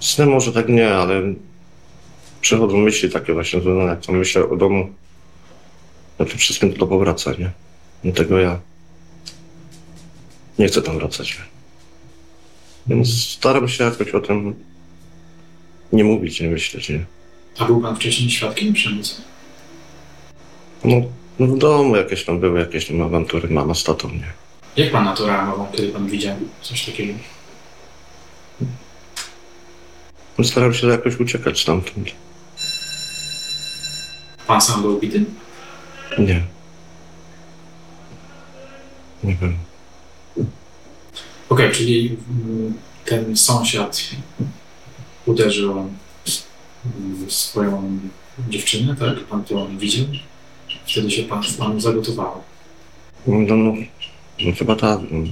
snem 0.00 0.30
może 0.30 0.52
tak 0.52 0.68
nie, 0.68 0.94
ale 0.94 1.22
przychodzą 2.40 2.76
myśli 2.76 3.10
takie 3.10 3.32
właśnie, 3.32 3.60
że 3.60 3.70
no, 3.70 3.82
jak 3.82 4.06
tam 4.06 4.16
myślę 4.16 4.48
o 4.48 4.56
domu, 4.56 4.88
no 6.18 6.24
to 6.24 6.36
wszystkim 6.36 6.72
to 6.72 6.86
powraca, 6.86 7.32
nie? 7.32 7.50
Dlatego 8.04 8.38
ja 8.38 8.60
nie 10.58 10.66
chcę 10.66 10.82
tam 10.82 10.98
wracać. 10.98 11.38
Więc 12.86 13.22
staram 13.22 13.68
się 13.68 13.84
jakoś 13.84 14.08
o 14.08 14.20
tym 14.20 14.54
nie 15.94 16.04
mówić, 16.04 16.40
nie 16.40 16.48
myśleć, 16.48 16.88
nie? 16.88 17.04
A 17.58 17.64
był 17.64 17.80
pan 17.80 17.96
wcześniej 17.96 18.30
świadkiem 18.30 18.72
przemocy? 18.72 19.14
No, 20.84 20.96
no 21.38 21.46
w 21.46 21.58
domu 21.58 21.96
jakieś 21.96 22.24
tam 22.24 22.40
były, 22.40 22.60
jakieś 22.60 22.86
tam 22.86 23.02
awantury, 23.02 23.48
mama 23.48 23.74
z 23.74 23.84
tatą, 23.84 24.08
nie? 24.08 24.32
Jak 24.76 24.92
pan 24.92 25.04
na 25.04 25.14
to 25.14 25.26
reagował, 25.26 25.66
kiedy 25.72 25.88
pan 25.88 26.06
widział 26.06 26.36
coś 26.62 26.86
takiego? 26.86 27.14
No, 30.38 30.44
staram 30.44 30.74
się 30.74 30.86
jakoś 30.86 31.20
uciekać 31.20 31.60
stamtąd. 31.60 32.10
Pan 34.46 34.60
sam 34.60 34.82
był 34.82 34.98
bity? 35.00 35.24
Nie. 36.18 36.42
Nie 39.24 39.34
wiem. 39.34 39.56
Okej, 41.48 41.70
czyli 41.72 42.16
mm, 42.46 42.74
ten 43.04 43.36
sąsiad 43.36 44.10
uderzył 45.26 45.72
mm, 45.72 47.30
swoją 47.30 47.98
dziewczynę, 48.48 48.96
tak? 48.96 49.24
Pan 49.24 49.44
to 49.44 49.68
widział? 49.78 50.06
Wtedy 50.86 51.10
się 51.10 51.22
pan, 51.22 51.42
panu 51.58 51.80
zagotowało. 51.80 52.44
No, 53.26 53.38
no, 53.38 53.56
no, 53.56 53.72
no 54.40 54.52
chyba 54.58 54.76
tak. 54.76 55.00
No. 55.10 55.24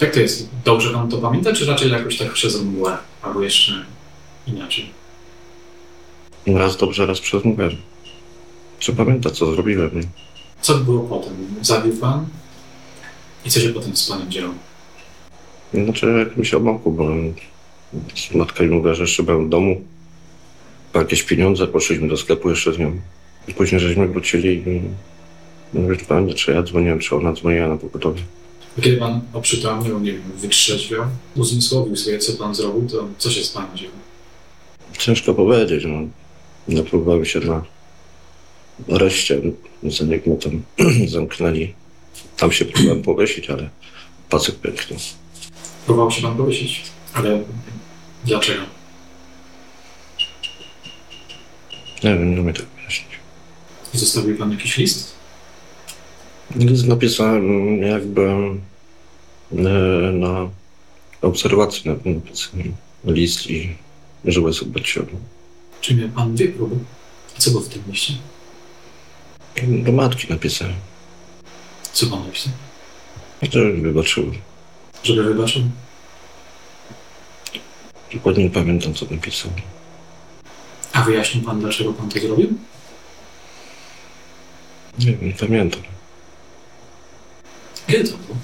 Jak 0.00 0.14
to 0.14 0.20
jest? 0.20 0.48
Dobrze 0.64 0.90
pan 0.90 1.10
to 1.10 1.18
pamięta, 1.18 1.52
czy 1.52 1.66
raczej 1.66 1.90
jakoś 1.90 2.18
tak 2.18 2.32
przez 2.32 2.62
mgłę? 2.62 2.98
Albo 3.22 3.42
jeszcze 3.42 3.72
inaczej? 4.46 4.90
Raz 6.46 6.76
dobrze, 6.76 7.06
raz 7.06 7.20
przez 7.20 7.44
mgłę. 7.44 7.70
Czy 8.78 8.92
pamięta, 8.92 9.30
co 9.30 9.52
zrobiłem? 9.52 9.90
nie? 9.94 10.02
Co 10.60 10.74
było 10.74 11.00
potem? 11.00 11.54
Zabił 11.62 11.96
pan? 11.96 12.26
I 13.44 13.50
co 13.50 13.60
się 13.60 13.68
potem 13.68 13.96
z 13.96 14.08
panem 14.08 14.30
działo? 14.30 14.54
Znaczy 15.74 16.14
w 16.14 16.18
jakimś 16.18 16.54
oboku, 16.54 16.92
bo 16.92 17.08
matka 18.34 18.64
mi 18.64 18.70
mówiła, 18.70 18.94
że 18.94 19.02
jeszcze 19.02 19.22
byłem 19.22 19.46
w 19.46 19.48
domu. 19.48 19.80
Po 20.92 20.98
jakieś 20.98 21.22
pieniądze, 21.22 21.66
poszliśmy 21.66 22.08
do 22.08 22.16
sklepu 22.16 22.50
jeszcze 22.50 22.72
z 22.72 22.78
nią. 22.78 23.00
I 23.48 23.54
później 23.54 23.80
żeśmy 23.80 24.08
wrócili 24.08 24.62
i 24.66 24.80
mówię, 25.78 25.96
panie, 26.08 26.34
czy 26.34 26.52
ja 26.52 26.62
dzwoniłem, 26.62 26.98
czy 26.98 27.16
ona 27.16 27.32
dzwoniła 27.32 27.68
na 27.68 27.76
pogotowie. 27.76 28.22
A 28.78 28.80
Kiedy 28.80 28.96
pan 28.96 29.20
oprzytomniał, 29.32 30.00
nie 30.00 30.12
wiem, 30.12 30.22
wytrzeźwiał, 30.36 31.04
uzmysłowił 31.36 31.96
sobie, 31.96 32.18
co 32.18 32.32
pan 32.32 32.54
zrobił, 32.54 32.88
to 32.88 33.08
co 33.18 33.30
się 33.30 33.44
z 33.44 33.50
panem 33.50 33.76
dzieje? 33.76 33.90
Ciężko 34.98 35.34
powiedzieć, 35.34 35.84
no. 35.84 35.98
Napróbowałem 36.68 37.24
się 37.24 37.40
na 37.40 37.64
areszcie, 38.94 39.40
za 39.82 40.04
niego 40.04 40.30
tam 40.36 40.62
zamknęli. 41.08 41.74
Tam 42.36 42.52
się 42.52 42.64
próbowałem 42.64 43.02
powiesić, 43.02 43.50
ale 43.50 43.70
pasek 44.30 44.54
pęknął. 44.54 44.98
Próbował 45.86 46.10
się 46.10 46.22
pan 46.22 46.36
powiesić, 46.36 46.82
ale 47.14 47.42
dlaczego? 48.24 48.62
Nie 52.04 52.10
wiem, 52.14 52.34
nie 52.34 52.40
umiem 52.40 52.54
tego 52.54 52.68
wyjaśnić. 52.76 53.10
Zostawił 53.92 54.36
pan 54.38 54.52
jakiś 54.52 54.76
list? 54.76 55.12
List 56.56 56.86
napisałem 56.86 57.76
jakby 57.82 58.22
e, 58.30 58.52
na 60.12 60.48
obserwacji 61.22 61.90
na 61.90 61.96
napisałem 62.12 62.74
list 63.04 63.50
i 63.50 63.76
sobie 64.52 64.84
się. 64.84 65.06
Czy 65.80 65.94
miał 65.94 66.08
pan 66.08 66.34
dwie 66.34 66.48
próby? 66.48 66.76
Co 67.38 67.50
było 67.50 67.62
w 67.62 67.68
tym 67.68 67.82
liście? 67.88 68.14
Do 69.84 69.92
matki 69.92 70.26
napisałem, 70.30 70.74
Co 71.92 72.06
pan 72.06 72.26
napisał? 72.26 72.52
żeby 73.50 73.72
wybaczył. 73.80 74.32
Żeby 75.02 75.22
wybaczył? 75.24 75.62
Dokładnie 78.14 78.44
nie 78.44 78.50
pamiętam, 78.50 78.94
co 78.94 79.06
napisał. 79.10 79.50
A 80.92 81.02
wyjaśnił 81.02 81.44
pan, 81.44 81.60
dlaczego 81.60 81.92
pan 81.92 82.08
to 82.08 82.20
zrobił? 82.20 82.48
Nie 84.98 85.06
wiem, 85.06 85.18
nie 85.28 85.32
pamiętam. 85.32 85.82
Kiedy 87.86 88.10
to 88.10 88.16
było? 88.16 88.36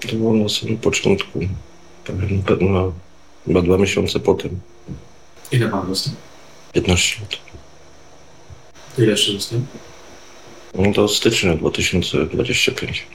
To 0.00 0.16
było 0.16 0.34
na 0.34 0.48
samym 0.48 0.78
początku. 0.78 1.40
Pewnie 2.04 2.42
pewno 2.42 2.92
chyba 3.46 3.62
dwa 3.62 3.78
miesiące 3.78 4.20
potem. 4.20 4.60
Ile 5.52 5.68
pan 5.68 5.88
dostał? 5.88 6.14
15 6.72 7.20
lat. 7.20 7.30
Ile 8.98 9.06
jeszcze 9.06 9.32
dostał? 9.32 9.60
No 10.74 10.92
do 10.92 11.08
stycznia 11.08 11.54
2025. 11.56 13.06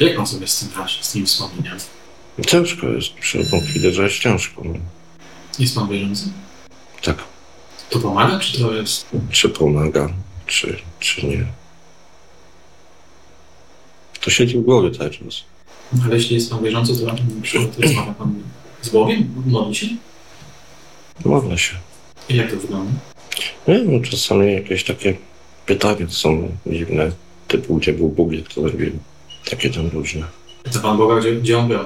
Jak 0.00 0.16
pan 0.16 0.26
sobie 0.26 0.46
z 0.46 0.58
tym 0.60 0.68
radzi, 0.78 0.98
z 1.00 1.12
tymi 1.12 1.26
wspomnieniami? 1.26 1.80
Ciężko 2.46 2.86
jest, 2.88 3.12
przychodzą 3.14 3.60
chwile, 3.60 3.92
że 3.92 4.02
jest 4.02 4.18
ciężko. 4.18 4.62
No. 4.64 4.74
Jest 5.58 5.74
pan 5.74 5.88
wierzący? 5.88 6.24
Tak, 7.02 7.16
To 7.90 7.98
pomaga, 7.98 8.38
czy 8.38 8.58
to 8.58 8.74
jest... 8.74 9.06
czy 9.30 9.48
pomaga, 9.48 10.08
czy, 10.46 10.76
czy 11.00 11.26
nie. 11.26 11.44
To 14.20 14.30
siedzi 14.30 14.58
w 14.58 14.62
głowie 14.62 14.90
cały 14.90 15.10
czas. 15.10 15.44
Ale 16.04 16.14
jeśli 16.16 16.34
jest 16.34 16.50
pan 16.50 16.64
wierzący, 16.64 16.92
to, 17.00 17.06
rozmawia 17.82 18.14
pan 18.14 18.34
z 18.82 18.88
Bogiem? 18.88 19.34
Modli 19.46 19.74
się? 19.74 19.86
Modlę 21.24 21.58
się. 21.58 21.74
I 22.28 22.36
jak 22.36 22.50
to 22.50 22.56
wygląda? 22.56 22.92
Nie 23.68 23.74
wiem, 23.74 24.02
czasami 24.02 24.52
jakieś 24.52 24.84
takie 24.84 25.16
pytania 25.66 26.06
są 26.08 26.48
dziwne, 26.66 27.10
typu 27.48 27.76
gdzie 27.76 27.92
był 27.92 28.08
Bóg, 28.08 28.32
jak 28.32 28.48
to 28.48 28.60
zrobił. 28.60 28.92
Takie 29.50 29.70
tam 29.70 29.88
różne. 29.88 30.26
To 30.72 30.80
pan 30.80 30.96
Boga, 30.98 31.20
gdzie, 31.20 31.32
gdzie 31.36 31.58
on 31.58 31.68
był? 31.68 31.78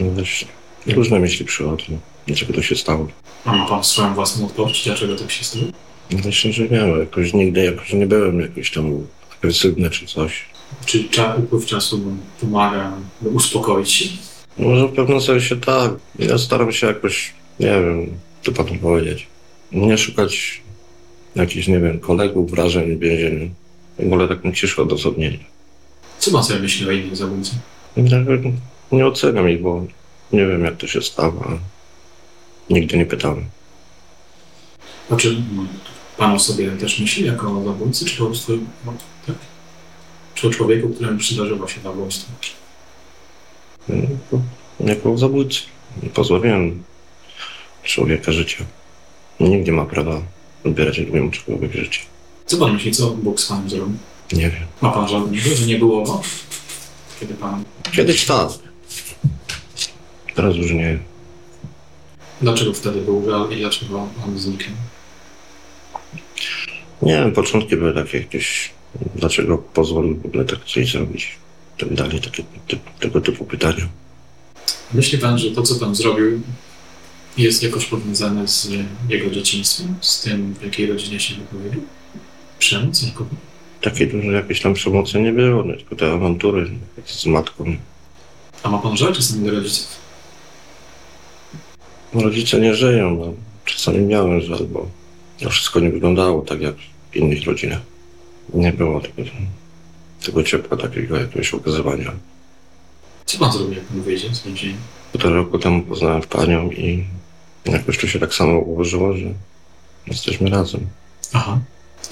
No 0.00 0.10
właśnie, 0.10 0.48
różne 0.86 1.18
myśli 1.18 1.46
przychodzą. 1.46 1.84
Dlaczego 2.26 2.52
to 2.52 2.62
się 2.62 2.76
stało? 2.76 3.08
A 3.44 3.52
ma 3.56 3.66
pan 3.68 3.84
swoją 3.84 4.14
własną 4.14 4.46
odpowiedź, 4.46 4.84
dlaczego 4.84 5.16
tak 5.16 5.30
się 5.30 5.44
stało? 5.44 5.64
No 6.10 6.18
Myślę, 6.24 6.52
że 6.52 6.62
nie, 6.62 6.80
bo 6.80 6.96
jakoś 6.96 7.32
nigdy 7.32 7.64
jakoś 7.64 7.92
nie 7.92 8.06
byłem 8.06 8.40
jakoś 8.40 8.70
tam 8.70 9.06
agresywny 9.38 9.90
czy 9.90 10.06
coś. 10.06 10.44
Czy 10.86 11.08
upływ 11.38 11.66
czasu 11.66 12.00
pomaga 12.40 12.92
uspokoić 13.22 13.92
się? 13.92 14.04
Może 14.58 14.86
w 14.88 14.92
pewnym 14.92 15.20
sensie 15.20 15.56
tak. 15.56 15.92
Ja 16.18 16.38
staram 16.38 16.72
się 16.72 16.86
jakoś, 16.86 17.32
nie 17.60 17.66
wiem, 17.66 18.06
co 18.42 18.52
panu 18.52 18.74
powiedzieć. 18.78 19.26
Nie 19.72 19.98
szukać 19.98 20.62
jakichś, 21.36 21.68
nie 21.68 21.80
wiem, 21.80 22.00
kolegów, 22.00 22.50
wrażeń 22.50 22.96
w 22.96 23.00
więzieniu. 23.00 23.50
W 23.98 24.06
ogóle 24.06 24.28
taką 24.28 24.52
ciszę 24.52 24.82
odosobnienia. 24.82 25.38
Co 26.18 26.30
pan 26.30 26.44
sobie 26.44 26.60
myśli 26.60 26.88
o 26.88 26.92
innych 26.92 27.16
zabójcach? 27.16 27.58
Nie, 27.96 28.24
nie 28.92 29.06
oceniam 29.06 29.50
ich, 29.50 29.62
bo 29.62 29.86
Nie 30.32 30.46
wiem, 30.46 30.64
jak 30.64 30.76
to 30.76 30.86
się 30.86 31.02
stało, 31.02 31.44
ale 31.48 31.58
nigdy 32.70 32.98
nie 32.98 33.06
pytałem. 33.06 33.44
A 35.10 35.16
czy 35.16 35.42
pan 36.16 36.32
o 36.32 36.38
sobie 36.38 36.70
też 36.70 36.98
myśli 36.98 37.26
jako 37.26 37.60
o 37.60 37.64
zabójcy, 37.64 38.04
czy 38.04 38.18
po 38.18 38.26
prostu 38.26 38.58
no, 38.86 38.92
tak? 39.26 39.36
czy 40.34 40.48
o 40.48 40.50
człowieku, 40.50 40.88
któremu 40.88 41.18
przydarzyło 41.18 41.68
się 41.68 41.80
zabójstwo? 41.80 42.32
No, 43.88 44.40
jako 44.80 45.18
zabójcy. 45.18 45.60
Pozbawiłem 46.14 46.82
człowieka 47.82 48.32
życia. 48.32 48.64
Nikt 49.40 49.66
nie 49.66 49.72
ma 49.72 49.84
prawa 49.84 50.22
odbierać 50.64 51.00
drugiemu 51.00 51.30
człowiekowi 51.30 51.78
życie. 51.78 52.00
Co 52.46 52.56
pan 52.56 52.72
myśli, 52.72 52.92
co 52.92 53.10
Bóg 53.10 53.40
z 53.40 53.46
panem 53.46 53.70
zrobił? 53.70 53.96
Nie 54.32 54.50
wiem. 54.50 54.66
Ma 54.80 54.90
pan 54.90 55.08
żadnego, 55.08 55.54
że 55.54 55.66
nie 55.66 55.78
było 55.78 56.02
go? 56.04 56.22
Kiedy 57.20 57.34
pan... 57.34 57.64
Kiedyś 57.92 58.26
tak. 58.26 58.48
Teraz 60.38 60.56
już 60.56 60.72
nie. 60.72 60.98
Dlaczego 62.42 62.72
wtedy 62.72 63.00
był 63.00 63.30
żal 63.30 63.50
i 63.50 63.56
dlaczego 63.56 64.08
on 64.26 64.38
zniknął? 64.38 64.76
Nie 67.02 67.12
wiem, 67.12 67.32
początki 67.32 67.76
były 67.76 67.94
takie 67.94 68.18
jakieś. 68.18 68.70
Dlaczego 69.14 69.58
pozwolił 69.58 70.16
w 70.16 70.26
ogóle 70.26 70.44
tak 70.44 70.64
coś 70.64 70.92
zrobić? 70.92 71.36
Tak 71.78 71.94
dalej, 71.94 72.20
takie, 72.20 72.44
ty, 72.68 72.78
tego 73.00 73.20
typu 73.20 73.44
pytania. 73.44 73.88
Myśli 74.94 75.18
pan, 75.18 75.38
że 75.38 75.50
to, 75.50 75.62
co 75.62 75.74
pan 75.74 75.94
zrobił, 75.94 76.40
jest 77.38 77.62
jakoś 77.62 77.84
powiązane 77.86 78.48
z 78.48 78.70
jego 79.08 79.30
dzieciństwem, 79.30 79.94
z 80.00 80.20
tym, 80.20 80.54
w 80.54 80.64
jakiej 80.64 80.86
rodzinie 80.86 81.20
się 81.20 81.34
wypowiedział? 81.34 81.80
Przemoc 82.58 83.04
alkohol? 83.04 83.34
Takiej 83.80 84.08
dużej 84.08 84.32
jakiejś 84.32 84.60
tam 84.60 84.74
przemocy 84.74 85.20
nie 85.20 85.32
było, 85.32 85.62
tylko 85.62 85.96
te 85.96 86.12
awantury 86.12 86.70
z 87.06 87.26
matką. 87.26 87.76
A 88.62 88.70
ma 88.70 88.78
pan 88.78 88.96
żal 88.96 89.12
czasami 89.12 89.46
do 89.46 89.50
rodziców? 89.50 89.97
Rodzice 92.14 92.60
nie 92.60 92.74
żyją, 92.74 93.16
no. 93.16 93.32
Czasami 93.64 93.98
miałem 93.98 94.40
żal, 94.40 94.64
bo 94.64 94.86
to 95.40 95.50
wszystko 95.50 95.80
nie 95.80 95.90
wyglądało 95.90 96.42
tak 96.42 96.60
jak 96.60 96.74
w 97.10 97.16
innych 97.16 97.44
rodzinach. 97.44 97.80
Nie 98.54 98.72
było 98.72 99.00
tego, 99.00 99.22
tego 100.24 100.42
ciepła, 100.42 100.76
takiego 100.76 101.16
jakiegoś 101.16 101.54
okazywania. 101.54 102.12
Co 103.26 103.38
pan 103.38 103.52
zrobił, 103.52 103.74
jak 103.74 103.84
pan 103.84 104.02
wyjdzie 104.02 104.34
z 104.34 104.42
więzienia? 104.42 104.76
Półtora 105.12 105.36
roku 105.36 105.58
temu 105.58 105.82
poznałem 105.82 106.22
panią 106.22 106.70
i 106.70 107.04
jakoś 107.64 107.98
to 107.98 108.06
się 108.06 108.18
tak 108.18 108.34
samo 108.34 108.58
ułożyło, 108.58 109.16
że 109.16 109.26
jesteśmy 110.06 110.50
razem. 110.50 110.86
Aha. 111.32 111.58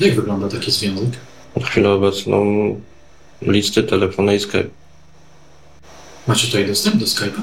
Jak 0.01 0.15
wygląda 0.15 0.49
taki 0.49 0.71
związek? 0.71 1.11
Na 1.57 1.67
chwilę 1.67 1.91
obecną 1.91 2.45
listy 3.43 3.83
telefony 3.83 4.37
i 4.37 4.41
Skype. 4.41 4.69
Macie 6.27 6.47
tutaj 6.47 6.67
dostęp 6.67 6.97
do 6.97 7.07
Skype'a? 7.07 7.41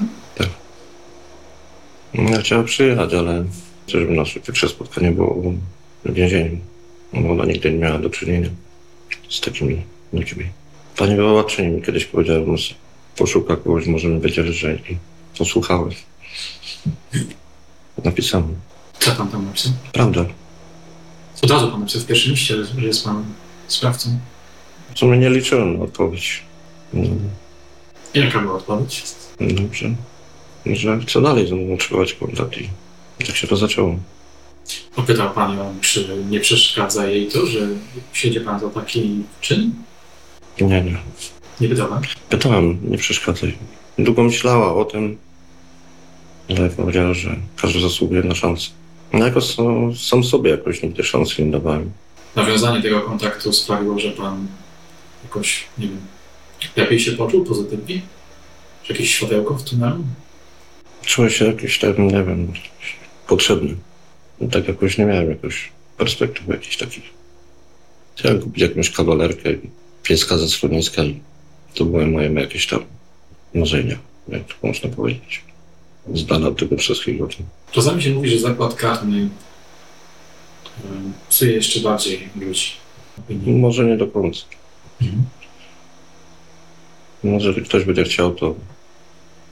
Ja 2.14 2.38
chciałem 2.42 2.66
przyjechać, 2.66 3.14
ale 3.14 3.44
żeby 3.88 4.14
nasze 4.14 4.40
pierwsze 4.40 4.70
spotkanie 4.70 5.12
było 5.12 5.54
w 6.06 6.14
więzieniu. 6.14 6.58
Ona 7.14 7.46
nigdy 7.46 7.72
nie 7.72 7.78
miała 7.78 8.00
do 8.00 8.10
czynienia 8.10 8.50
z 9.30 9.42
takimi 9.42 9.82
ludźmi. 10.14 10.46
Pani 10.98 11.16
wywoławczyni 11.16 11.68
mi 11.72 11.82
kiedyś 11.82 12.06
powiedziała, 12.06 12.58
że 12.58 12.74
poszuka 13.18 13.56
kogoś, 13.56 13.86
może 13.88 14.08
mi 14.08 14.20
będzie 14.20 14.42
lżej. 14.44 14.80
I 14.90 14.98
posłuchałeś. 15.38 15.96
Napisałem. 18.04 18.56
Co 19.00 19.12
pan 19.12 19.28
tam 19.28 19.46
napisał? 19.46 19.74
Prawda. 19.94 20.26
Od 21.42 21.52
razu 21.52 21.72
pan 21.72 21.80
napisał 21.80 22.02
w 22.02 22.06
pierwszym 22.06 22.32
liście, 22.32 22.56
że 22.66 22.82
jest 22.82 23.04
pan 23.04 23.24
sprawcą. 23.68 24.10
W 24.96 25.00
sumie 25.00 25.18
nie 25.18 25.30
liczyłem 25.30 25.78
na 25.78 25.84
odpowiedź. 25.84 26.44
No, 26.94 27.04
Jaka 28.14 28.40
była 28.40 28.54
odpowiedź? 28.54 29.04
dobrze. 29.40 29.96
Że 30.66 31.00
chcę 31.00 31.22
dalej 31.22 31.48
ze 31.48 31.56
mną 31.56 31.74
utrzymywać 31.74 32.14
kontakt 32.14 32.58
i 33.20 33.24
tak 33.26 33.36
się 33.36 33.48
to 33.48 33.56
zaczęło. 33.56 33.96
Popytał 34.96 35.34
pan 35.34 35.58
ją, 35.58 35.76
czy 35.82 36.08
nie 36.30 36.40
przeszkadza 36.40 37.08
jej 37.08 37.28
to, 37.28 37.46
że 37.46 37.60
siedzi 38.14 38.40
pan 38.40 38.60
za 38.60 38.70
taki 38.70 39.24
czyn? 39.42 39.74
Nie, 40.62 40.82
nie. 40.82 40.98
Nie 41.62 41.70
pytał 41.70 41.88
pan? 41.88 42.02
Pytałem, 42.30 42.80
nie 42.92 42.98
przeszkadzaj. 42.98 43.58
Długo 43.98 44.24
myślała 44.24 44.76
o 44.76 44.86
tym, 44.86 45.18
ale 46.50 46.70
powiedziała, 46.70 47.14
że 47.14 47.36
każdy 47.62 47.80
zasługuje 47.80 48.24
na 48.24 48.36
szansę. 48.36 48.70
No 49.14 49.26
jako 49.26 49.42
sam, 49.42 49.96
sam 49.96 50.24
sobie 50.24 50.52
jakoś 50.52 50.84
nigdy 50.84 51.04
szansy 51.04 51.46
nie 51.46 51.52
dawałem. 51.52 51.92
Nawiązanie 52.36 52.82
tego 52.82 53.02
kontaktu 53.02 53.54
sprawiło, 53.54 54.00
że 54.00 54.12
pan 54.12 54.48
jakoś, 55.24 55.64
nie 55.78 55.88
wiem, 55.88 56.02
lepiej 56.76 57.00
się 57.00 57.12
poczuł 57.12 57.46
pozytywnie? 57.46 58.02
Czy 58.84 58.94
jakieś 58.94 59.16
światełko 59.16 59.54
w 59.54 59.64
tunelu? 59.64 60.04
Czułem 61.06 61.30
się 61.30 61.46
jakiś 61.46 61.80
tam, 61.80 62.08
nie 62.08 62.24
wiem, 62.24 62.54
potrzebny. 63.28 63.76
No 64.42 64.50
tak 64.50 64.68
jakoś 64.68 64.98
nie 64.98 65.06
miałem 65.06 65.30
jakoś 65.30 65.72
perspektyw 65.98 66.48
jakichś 66.48 66.78
takich. 66.78 67.04
Chciałem 68.16 68.42
kupić 68.42 68.62
jakąś 68.62 68.92
kawalerkę, 68.92 69.50
pieska 70.04 70.38
ze 70.38 70.48
schroniska 70.48 71.04
i 71.04 71.20
to 71.74 71.86
były 71.86 72.08
moje 72.08 72.34
jakieś 72.34 72.68
tam 72.68 72.80
marzenia, 73.54 73.98
jak 74.28 74.44
to 74.44 74.68
można 74.68 74.90
powiedzieć. 74.90 75.42
Z 76.14 76.26
dala 76.26 76.48
od 76.48 76.60
tego 76.60 76.78
wszystkiego. 76.78 77.28
Czasami 77.72 78.04
się 78.04 78.10
mówi, 78.10 78.30
że 78.30 78.40
zakład 78.40 78.76
karny 78.76 79.30
psuje 81.30 81.52
jeszcze 81.52 81.80
bardziej 81.80 82.30
ludzi. 82.36 82.72
Może 83.46 83.86
nie 83.86 83.98
do 83.98 84.08
końca. 84.08 84.46
Może 87.24 87.48
jeżeli 87.48 87.66
ktoś 87.66 87.84
będzie 87.84 88.04
chciał, 88.04 88.36
to 88.36 88.56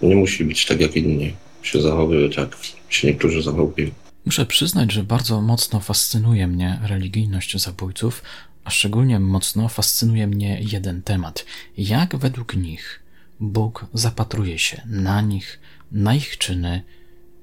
nie 0.01 0.15
musi 0.15 0.45
być 0.45 0.65
tak 0.65 0.81
jak 0.81 0.95
inni. 0.95 1.33
Się 1.63 1.81
zachowywać, 1.81 2.37
jak 2.37 2.57
się 2.89 3.07
niektórzy 3.07 3.41
zachowują. 3.41 3.87
Muszę 4.25 4.45
przyznać, 4.45 4.91
że 4.91 5.03
bardzo 5.03 5.41
mocno 5.41 5.79
fascynuje 5.79 6.47
mnie 6.47 6.79
religijność 6.83 7.57
zabójców, 7.61 8.23
a 8.63 8.69
szczególnie 8.69 9.19
mocno 9.19 9.69
fascynuje 9.69 10.27
mnie 10.27 10.61
jeden 10.71 11.01
temat. 11.01 11.45
Jak 11.77 12.15
według 12.15 12.55
nich 12.55 13.03
Bóg 13.39 13.85
zapatruje 13.93 14.59
się 14.59 14.81
na 14.85 15.21
nich, 15.21 15.59
na 15.91 16.15
ich 16.15 16.37
czyny 16.37 16.83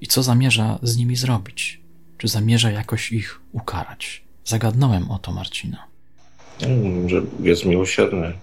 i 0.01 0.07
co 0.07 0.23
zamierza 0.23 0.79
z 0.83 0.97
nimi 0.97 1.15
zrobić? 1.15 1.79
Czy 2.17 2.27
zamierza 2.27 2.71
jakoś 2.71 3.11
ich 3.11 3.41
ukarać? 3.51 4.23
Zagadnąłem 4.45 5.11
o 5.11 5.19
to 5.19 5.31
Marcina. 5.31 5.83
Nie 6.61 6.67
wiem, 6.67 7.09
że 7.09 7.21
Bóg 7.21 7.45
jest 7.45 7.65
miłosierny. 7.65 8.33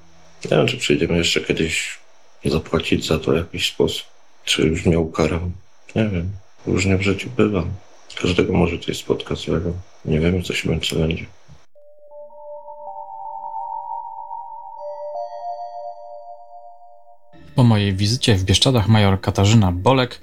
Nie 0.45 0.57
wiem, 0.57 0.67
czy 0.67 0.77
przyjdziemy 0.77 1.19
jeszcze 1.19 1.41
kiedyś 1.41 1.99
zapłacić 2.45 3.07
za 3.07 3.19
to 3.19 3.33
w 3.33 3.37
jakiś 3.37 3.69
sposób. 3.73 4.07
Czy 4.45 4.63
już 4.63 4.87
mnie 4.87 4.99
ukarał. 4.99 5.51
Nie 5.97 6.09
wiem. 6.09 6.31
Różnie 6.67 6.97
w 6.97 7.03
życiu 7.03 7.31
bywa. 7.37 7.65
Każdego 8.23 8.53
może 8.53 8.79
coś 8.79 8.99
spotkać 8.99 9.39
złego. 9.39 9.73
Nie 10.05 10.21
wiemy, 10.21 10.43
co 10.43 10.55
się 10.55 10.69
będzie. 10.69 10.97
będzie. 10.97 11.27
Po 17.55 17.65
mojej 17.65 17.95
wizycie 17.95 18.35
w 18.35 18.45
Bieszczadach 18.45 18.89
major 18.89 19.21
Katarzyna 19.21 19.73
Bolek 19.73 20.21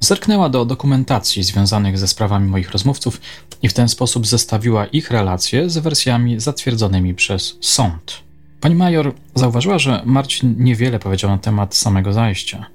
zerknęła 0.00 0.48
do 0.48 0.64
dokumentacji 0.64 1.42
związanych 1.42 1.98
ze 1.98 2.08
sprawami 2.08 2.48
moich 2.48 2.70
rozmówców 2.70 3.20
i 3.62 3.68
w 3.68 3.72
ten 3.72 3.88
sposób 3.88 4.26
zestawiła 4.26 4.86
ich 4.86 5.10
relacje 5.10 5.70
z 5.70 5.78
wersjami 5.78 6.40
zatwierdzonymi 6.40 7.14
przez 7.14 7.56
sąd. 7.60 8.25
Pani 8.60 8.74
major 8.74 9.12
zauważyła, 9.34 9.78
że 9.78 10.02
Marcin 10.04 10.54
niewiele 10.58 10.98
powiedział 10.98 11.30
na 11.30 11.38
temat 11.38 11.74
samego 11.74 12.12
zajścia. 12.12 12.66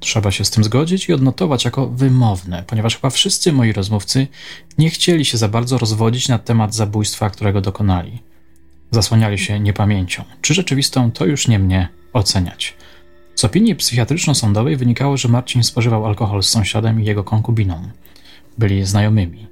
Trzeba 0.00 0.30
się 0.30 0.44
z 0.44 0.50
tym 0.50 0.64
zgodzić 0.64 1.08
i 1.08 1.12
odnotować 1.12 1.64
jako 1.64 1.86
wymowne, 1.86 2.64
ponieważ 2.66 2.96
chyba 2.96 3.10
wszyscy 3.10 3.52
moi 3.52 3.72
rozmówcy 3.72 4.26
nie 4.78 4.90
chcieli 4.90 5.24
się 5.24 5.38
za 5.38 5.48
bardzo 5.48 5.78
rozwodzić 5.78 6.28
na 6.28 6.38
temat 6.38 6.74
zabójstwa, 6.74 7.30
którego 7.30 7.60
dokonali. 7.60 8.22
Zasłaniali 8.90 9.38
się 9.38 9.60
niepamięcią. 9.60 10.24
Czy 10.40 10.54
rzeczywistą, 10.54 11.10
to 11.10 11.26
już 11.26 11.48
nie 11.48 11.58
mnie 11.58 11.88
oceniać. 12.12 12.74
Z 13.34 13.44
opinii 13.44 13.76
psychiatryczno-sądowej 13.76 14.76
wynikało, 14.76 15.16
że 15.16 15.28
Marcin 15.28 15.62
spożywał 15.62 16.06
alkohol 16.06 16.42
z 16.42 16.48
sąsiadem 16.48 17.00
i 17.00 17.04
jego 17.04 17.24
konkubiną. 17.24 17.88
Byli 18.58 18.84
znajomymi. 18.84 19.46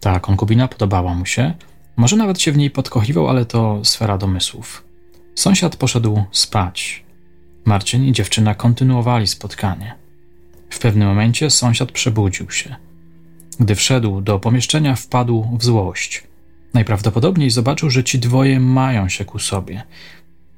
Ta 0.00 0.20
konkubina 0.20 0.68
podobała 0.68 1.14
mu 1.14 1.26
się, 1.26 1.54
może 1.96 2.16
nawet 2.16 2.40
się 2.40 2.52
w 2.52 2.56
niej 2.56 2.70
podkochiwał, 2.70 3.28
ale 3.28 3.44
to 3.44 3.80
sfera 3.84 4.18
domysłów. 4.18 4.89
Sąsiad 5.34 5.76
poszedł 5.76 6.24
spać. 6.32 7.04
Marcin 7.64 8.04
i 8.04 8.12
dziewczyna 8.12 8.54
kontynuowali 8.54 9.26
spotkanie. 9.26 9.94
W 10.70 10.78
pewnym 10.78 11.08
momencie 11.08 11.50
sąsiad 11.50 11.92
przebudził 11.92 12.50
się. 12.50 12.76
Gdy 13.60 13.74
wszedł 13.74 14.20
do 14.20 14.38
pomieszczenia, 14.38 14.96
wpadł 14.96 15.58
w 15.58 15.64
złość. 15.64 16.24
Najprawdopodobniej 16.74 17.50
zobaczył, 17.50 17.90
że 17.90 18.04
ci 18.04 18.18
dwoje 18.18 18.60
mają 18.60 19.08
się 19.08 19.24
ku 19.24 19.38
sobie. 19.38 19.82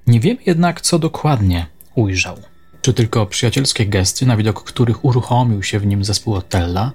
Nie 0.07 0.21
wiem 0.21 0.37
jednak, 0.47 0.81
co 0.81 0.99
dokładnie 0.99 1.67
ujrzał. 1.95 2.37
Czy 2.83 2.95
tylko 2.95 3.27
przyjacielskie 3.27 3.87
gesty, 3.87 4.27
na 4.27 4.37
widok 4.37 4.65
których 4.65 5.05
uruchomił 5.05 5.63
się 5.63 5.79
w 5.79 5.87
nim 5.87 6.05
zespół 6.05 6.35
Otella? 6.35 6.93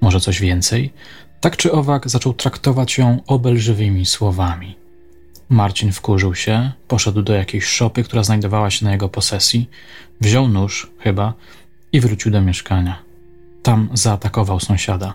Może 0.00 0.20
coś 0.20 0.40
więcej? 0.40 0.92
Tak 1.40 1.56
czy 1.56 1.72
owak 1.72 2.10
zaczął 2.10 2.34
traktować 2.34 2.98
ją 2.98 3.20
obelżywymi 3.26 4.06
słowami. 4.06 4.83
Marcin 5.48 5.92
wkurzył 5.92 6.34
się, 6.34 6.72
poszedł 6.88 7.22
do 7.22 7.34
jakiejś 7.34 7.64
szopy, 7.64 8.04
która 8.04 8.22
znajdowała 8.22 8.70
się 8.70 8.84
na 8.84 8.92
jego 8.92 9.08
posesji, 9.08 9.70
wziął 10.20 10.48
nóż, 10.48 10.90
chyba, 10.98 11.34
i 11.92 12.00
wrócił 12.00 12.32
do 12.32 12.40
mieszkania. 12.40 13.02
Tam 13.62 13.88
zaatakował 13.92 14.60
sąsiada. 14.60 15.14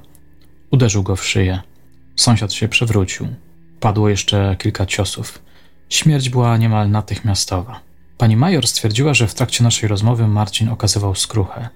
Uderzył 0.72 1.04
go 1.04 1.15
w 1.15 1.26
szyję. 1.26 1.60
Sąsiad 2.15 2.54
się 2.54 2.68
przewrócił. 2.68 3.28
Padło 3.80 4.10
jeszcze 4.10 4.56
kilka 4.60 4.86
ciosów. 4.86 5.42
Śmierć 5.89 6.30
była 6.30 6.58
niemal 6.58 6.89
natychmiastowa. 6.89 7.80
Pani 8.18 8.38
major 8.38 8.68
stwierdziła, 8.68 9.13
że 9.13 9.28
w 9.28 9.34
trakcie 9.34 9.63
naszej 9.63 9.89
rozmowy 9.89 10.28
Marcin 10.28 10.70
okazywał 10.70 11.15
skruchę. 11.15 11.70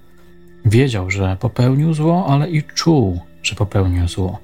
Wiedział, 0.64 1.10
że 1.10 1.36
popełnił 1.40 1.94
zło, 1.94 2.26
ale 2.28 2.50
i 2.50 2.62
czuł, 2.62 3.20
że 3.42 3.54
popełnił 3.54 4.08
zło. 4.08 4.38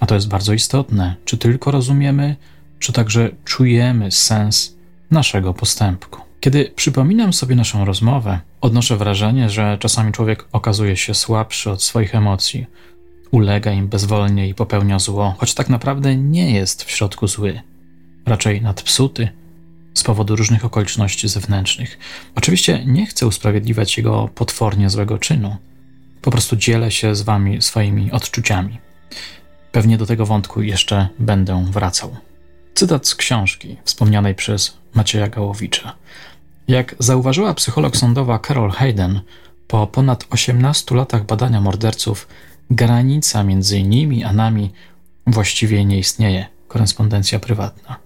A 0.00 0.06
to 0.06 0.14
jest 0.14 0.28
bardzo 0.28 0.52
istotne, 0.52 1.14
czy 1.24 1.38
tylko 1.38 1.70
rozumiemy, 1.70 2.36
czy 2.80 2.92
także 2.92 3.30
czujemy 3.44 4.10
sens 4.10 4.76
naszego 5.10 5.54
postępku. 5.54 6.20
Kiedy 6.40 6.72
przypominam 6.76 7.32
sobie 7.32 7.56
naszą 7.56 7.84
rozmowę, 7.84 8.40
odnoszę 8.60 8.96
wrażenie, 8.96 9.50
że 9.50 9.78
czasami 9.80 10.12
człowiek 10.12 10.48
okazuje 10.52 10.96
się 10.96 11.14
słabszy 11.14 11.70
od 11.70 11.82
swoich 11.82 12.14
emocji, 12.14 12.66
ulega 13.30 13.72
im 13.72 13.88
bezwolnie 13.88 14.48
i 14.48 14.54
popełnia 14.54 14.98
zło, 14.98 15.34
choć 15.38 15.54
tak 15.54 15.68
naprawdę 15.68 16.16
nie 16.16 16.50
jest 16.50 16.84
w 16.84 16.90
środku 16.90 17.26
zły, 17.26 17.60
raczej 18.26 18.62
nadpsuty 18.62 19.28
z 19.94 20.02
powodu 20.02 20.36
różnych 20.36 20.64
okoliczności 20.64 21.28
zewnętrznych. 21.28 21.98
Oczywiście 22.34 22.84
nie 22.86 23.06
chcę 23.06 23.26
usprawiedliwiać 23.26 23.96
jego 23.96 24.28
potwornie 24.34 24.90
złego 24.90 25.18
czynu. 25.18 25.56
Po 26.22 26.30
prostu 26.30 26.56
dzielę 26.56 26.90
się 26.90 27.14
z 27.14 27.22
wami 27.22 27.62
swoimi 27.62 28.12
odczuciami. 28.12 28.78
Pewnie 29.72 29.98
do 29.98 30.06
tego 30.06 30.26
wątku 30.26 30.62
jeszcze 30.62 31.08
będę 31.18 31.64
wracał. 31.70 32.16
Cytat 32.74 33.08
z 33.08 33.14
książki 33.14 33.76
wspomnianej 33.84 34.34
przez 34.34 34.76
Macieja 34.94 35.28
Gałowicza. 35.28 35.96
Jak 36.68 36.94
zauważyła 36.98 37.54
psycholog 37.54 37.96
sądowa 37.96 38.38
Carol 38.38 38.70
Hayden, 38.70 39.20
po 39.66 39.86
ponad 39.86 40.26
18 40.30 40.94
latach 40.94 41.26
badania 41.26 41.60
morderców, 41.60 42.28
granica 42.70 43.44
między 43.44 43.82
nimi 43.82 44.24
a 44.24 44.32
nami 44.32 44.72
właściwie 45.26 45.84
nie 45.84 45.98
istnieje. 45.98 46.46
Korespondencja 46.68 47.38
prywatna. 47.38 47.96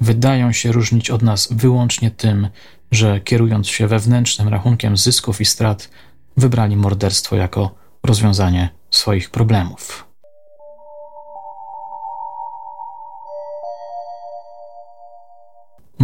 Wydają 0.00 0.52
się 0.52 0.72
różnić 0.72 1.10
od 1.10 1.22
nas 1.22 1.48
wyłącznie 1.50 2.10
tym, 2.10 2.48
że 2.90 3.20
kierując 3.20 3.68
się 3.68 3.86
wewnętrznym 3.86 4.48
rachunkiem 4.48 4.96
zysków 4.96 5.40
i 5.40 5.44
strat, 5.44 5.90
wybrali 6.36 6.76
morderstwo 6.76 7.36
jako 7.36 7.74
rozwiązanie 8.02 8.68
swoich 8.90 9.30
problemów. 9.30 10.13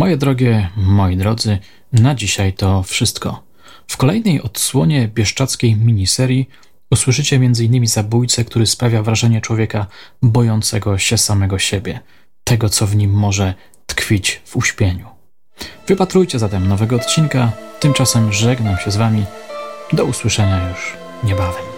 Moje 0.01 0.17
drogie, 0.17 0.69
moi 0.77 1.17
drodzy, 1.17 1.59
na 1.93 2.15
dzisiaj 2.15 2.53
to 2.53 2.83
wszystko. 2.83 3.43
W 3.87 3.97
kolejnej 3.97 4.43
odsłonie 4.43 5.09
bieszczackiej 5.09 5.77
miniserii 5.77 6.49
usłyszycie 6.91 7.37
m.in. 7.37 7.87
zabójcę, 7.87 8.45
który 8.45 8.67
sprawia 8.67 9.03
wrażenie 9.03 9.41
człowieka 9.41 9.87
bojącego 10.23 10.99
się 10.99 11.19
samego 11.19 11.59
siebie, 11.59 12.01
tego 12.45 12.69
co 12.69 12.87
w 12.87 12.97
nim 12.97 13.13
może 13.13 13.55
tkwić 13.87 14.41
w 14.45 14.57
uśpieniu. 14.57 15.07
Wypatrujcie 15.87 16.39
zatem 16.39 16.69
nowego 16.69 16.97
odcinka, 16.97 17.53
tymczasem 17.81 18.33
żegnam 18.33 18.77
się 18.77 18.91
z 18.91 18.97
Wami. 18.97 19.25
Do 19.93 20.05
usłyszenia 20.05 20.69
już 20.69 20.97
niebawem. 21.25 21.70